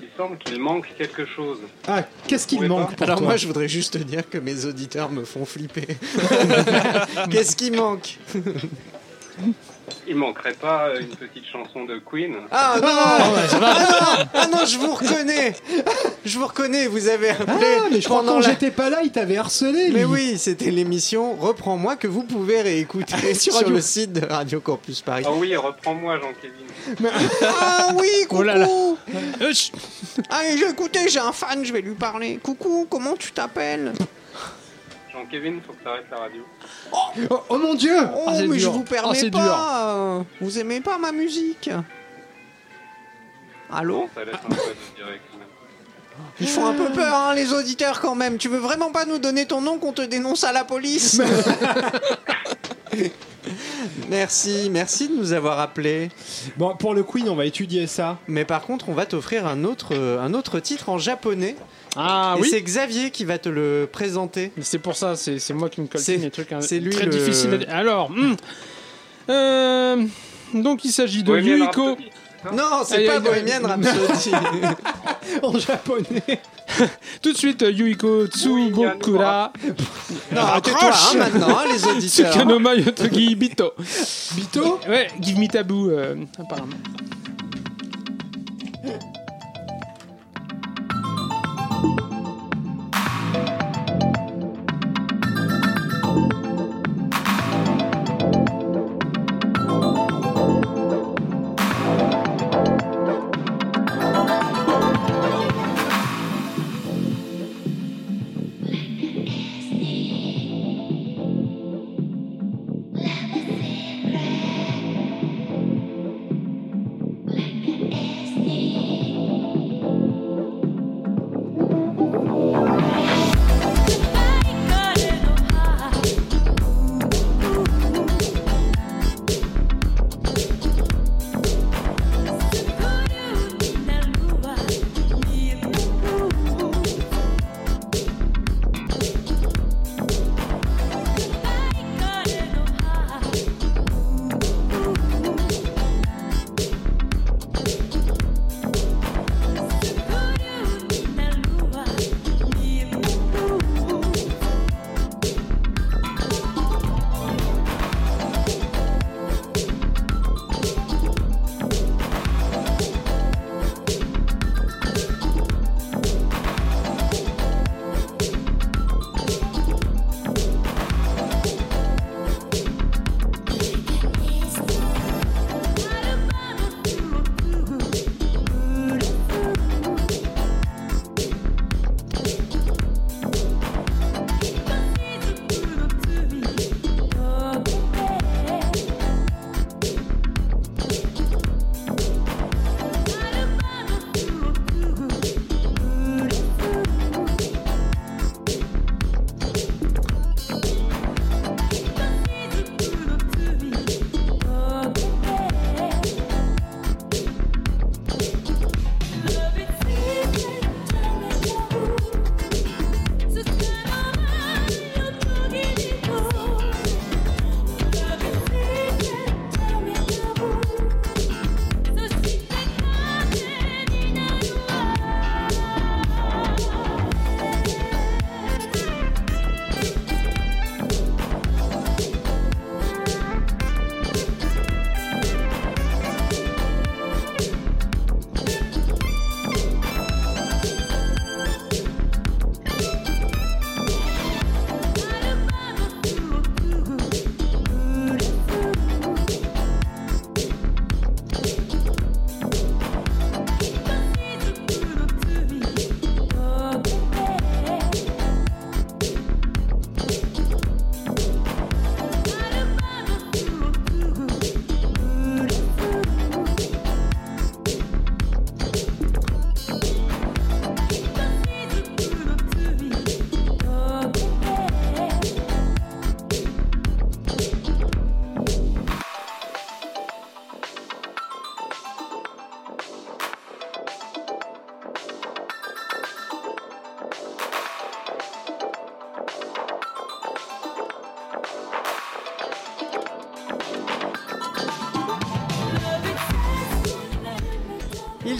[0.00, 1.58] il semble qu'il manque quelque chose.
[1.86, 3.26] Ah, qu'est-ce qu'il manque pour Alors toi?
[3.28, 5.86] moi, je voudrais juste te dire que mes auditeurs me font flipper.
[7.30, 8.18] Qu'est-ce qui manque?
[10.08, 12.36] Il manquerait pas une petite chanson de Queen.
[12.50, 13.18] Ah non, ah,
[13.52, 15.54] non ah non, je vous reconnais.
[16.24, 17.66] Je vous reconnais, vous avez appelé.
[17.80, 19.90] Ah, mais je crois que quand la- j'étais pas là, il t'avait harcelé.
[19.92, 25.00] Mais oui, c'était l'émission Reprends-moi que vous pouvez réécouter sur, le site de Radio Campus
[25.02, 25.24] Paris.
[25.26, 27.10] Ah oui, reprends-moi, Jean-Kévin.
[27.42, 28.68] Ah oui, coucou Oh là là.
[30.30, 32.38] Allez, écouté, j'ai un fan, je vais lui parler.
[32.42, 33.92] Coucou, comment tu t'appelles?
[35.16, 36.42] Jean-Kévin, faut que t'arrêtes la radio.
[36.92, 39.94] Oh, oh mon dieu Oh, Ah, mais je vous Ah, permets pas.
[39.96, 41.70] euh, Vous aimez pas ma musique
[43.72, 45.22] Allô Ça laisse un peu de direct.
[45.32, 45.46] quand même.
[46.40, 48.36] Ils font un peu peur, hein, les auditeurs, quand même.
[48.38, 51.20] Tu veux vraiment pas nous donner ton nom qu'on te dénonce à la police
[54.08, 56.10] Merci, merci de nous avoir appelés.
[56.56, 58.18] Bon, pour le Queen, on va étudier ça.
[58.28, 61.56] Mais par contre, on va t'offrir un autre, un autre titre en japonais.
[61.96, 64.52] Ah Et oui c'est Xavier qui va te le présenter.
[64.60, 67.04] C'est pour ça, c'est moi qui me colle C'est- les trucs hein, c'est lui très
[67.06, 67.54] le- difficiles.
[67.54, 67.68] à dire.
[67.70, 68.36] Alors, hmm.
[69.28, 70.04] Euh,
[70.54, 71.96] donc il s'agit de Yuiko.
[72.52, 73.18] Non, c'est pas.
[73.18, 74.30] Bohemian Rhapsody.
[75.42, 76.40] En japonais.
[77.22, 79.52] Tout de suite, Yuiko Tsubokura.
[80.32, 82.30] non, tais-toi hein, maintenant, hein, les auditeurs.
[82.32, 83.72] Tsukanoma Yotogi Bito.
[84.36, 84.78] Bito?
[84.88, 86.76] Ouais, Give Me Taboo, euh, apparemment.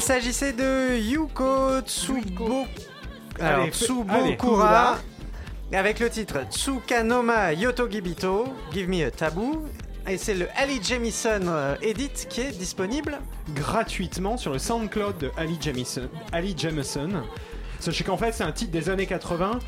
[0.07, 2.65] S'agissait de Yuko Tsubo...
[3.41, 4.99] Alors, Allez, fais- Tsubokura
[5.73, 9.67] allez, avec le titre Tsukanoma Yotogibito, Give Me a Taboo.
[10.09, 13.19] Et c'est le Ali Jamison euh, Edit qui est disponible.
[13.57, 16.09] gratuitement sur le SoundCloud de Ali Jamison.
[16.33, 17.09] Ali Jamison.
[17.81, 19.59] Sachez qu'en fait, c'est un titre des années 80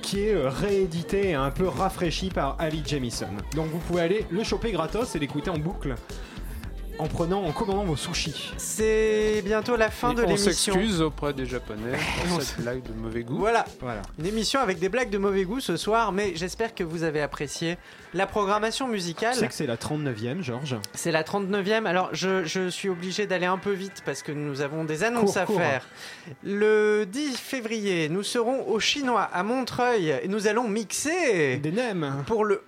[0.00, 3.28] qui est euh, réédité et un peu rafraîchi par Ali Jamison.
[3.54, 5.94] Donc vous pouvez aller le choper gratos et l'écouter en boucle
[7.00, 8.52] en prenant, en commandant vos sushis.
[8.58, 10.74] C'est bientôt la fin Et de on l'émission.
[10.74, 11.96] s'excuse auprès des Japonais
[12.28, 13.38] pour cette blague de mauvais goût.
[13.38, 13.64] Voilà.
[13.80, 14.02] Voilà.
[14.18, 17.22] Une émission avec des blagues de mauvais goût ce soir, mais j'espère que vous avez
[17.22, 17.78] apprécié
[18.12, 19.32] la programmation musicale.
[19.34, 21.86] Tu sais que c'est la 39e, Georges C'est la 39e.
[21.86, 25.32] Alors, je, je suis obligé d'aller un peu vite parce que nous avons des annonces
[25.32, 25.58] Cours, à cours.
[25.58, 25.86] faire.
[26.42, 32.22] Le 10 février, nous serons au Chinois à Montreuil et nous allons mixer des nems
[32.26, 32.62] pour le.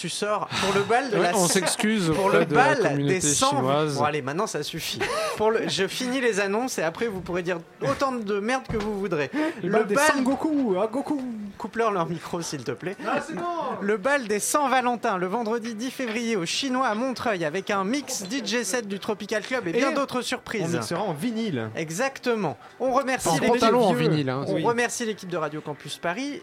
[0.00, 3.20] Tu sors pour le bal de Ouais, la on s'excuse pour le de bal des
[3.20, 3.96] 100 chinoise.
[3.98, 4.98] Bon allez, maintenant ça suffit.
[5.36, 5.68] Pour le...
[5.68, 9.30] je finis les annonces et après vous pourrez dire autant de merde que vous voudrez.
[9.62, 11.20] Le bal des Sangoku, ah Goku.
[11.58, 12.96] Coupe-leur leur micro s'il te plaît.
[13.06, 13.42] Ah, bon
[13.82, 17.84] Le bal des 100 Valentin, le vendredi 10 février au Chinois à Montreuil, avec un
[17.84, 20.72] mix DJ set du Tropical Club et bien d'autres On surprises.
[20.74, 21.68] mixera en vinyle.
[21.76, 22.56] Exactement.
[22.80, 24.30] On remercie pantalon en vinyle.
[24.30, 24.44] hein.
[24.48, 24.64] On Oui.
[24.64, 26.40] remercie l'équipe de Radio Campus Paris.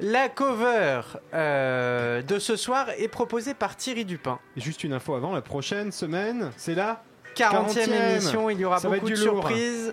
[0.00, 1.00] La cover
[1.34, 4.38] euh, de ce soir est proposée par Thierry Dupin.
[4.56, 7.02] Et juste une info avant, la prochaine semaine, c'est la
[7.34, 8.10] 40e 40e.
[8.12, 9.92] émission, il y aura Ça beaucoup de surprises.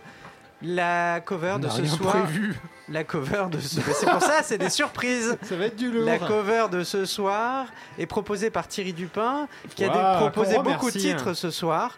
[0.61, 2.23] La cover de ce soir.
[2.23, 2.55] prévu.
[2.87, 3.81] La cover de ce.
[3.81, 5.37] C'est pour ça, c'est des surprises.
[5.43, 6.05] Ça va être du lourd.
[6.05, 7.65] La cover de ce soir
[7.97, 10.99] est proposée par Thierry Dupin, qui a proposé beaucoup de remercie.
[10.99, 11.97] titres ce soir.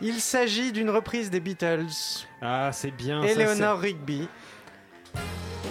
[0.00, 1.86] Il s'agit d'une reprise des Beatles,
[2.40, 3.22] Ah, c'est bien.
[3.22, 4.26] ça, Eleanor Rigby,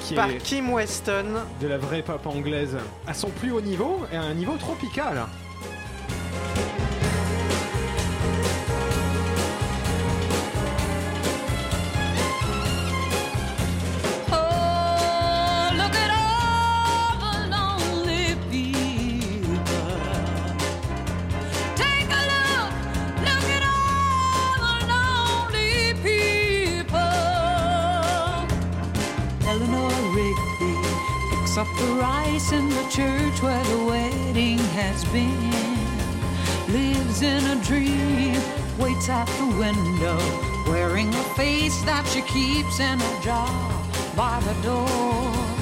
[0.04, 1.26] qui par est Kim Weston.
[1.60, 2.78] de la vraie pop anglaise
[3.08, 5.26] à son plus haut niveau et à un niveau tropical.
[31.62, 35.52] Up the rice in the church where the wedding has been.
[36.74, 38.42] Lives in a dream,
[38.80, 40.18] waits at the window,
[40.68, 43.48] wearing a face that she keeps in a jar
[44.16, 45.61] by the door.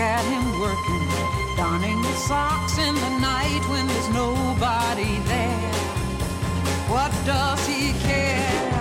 [0.00, 1.06] At him working,
[1.56, 5.72] donning the socks in the night when there's nobody there.
[6.88, 8.79] What does he care?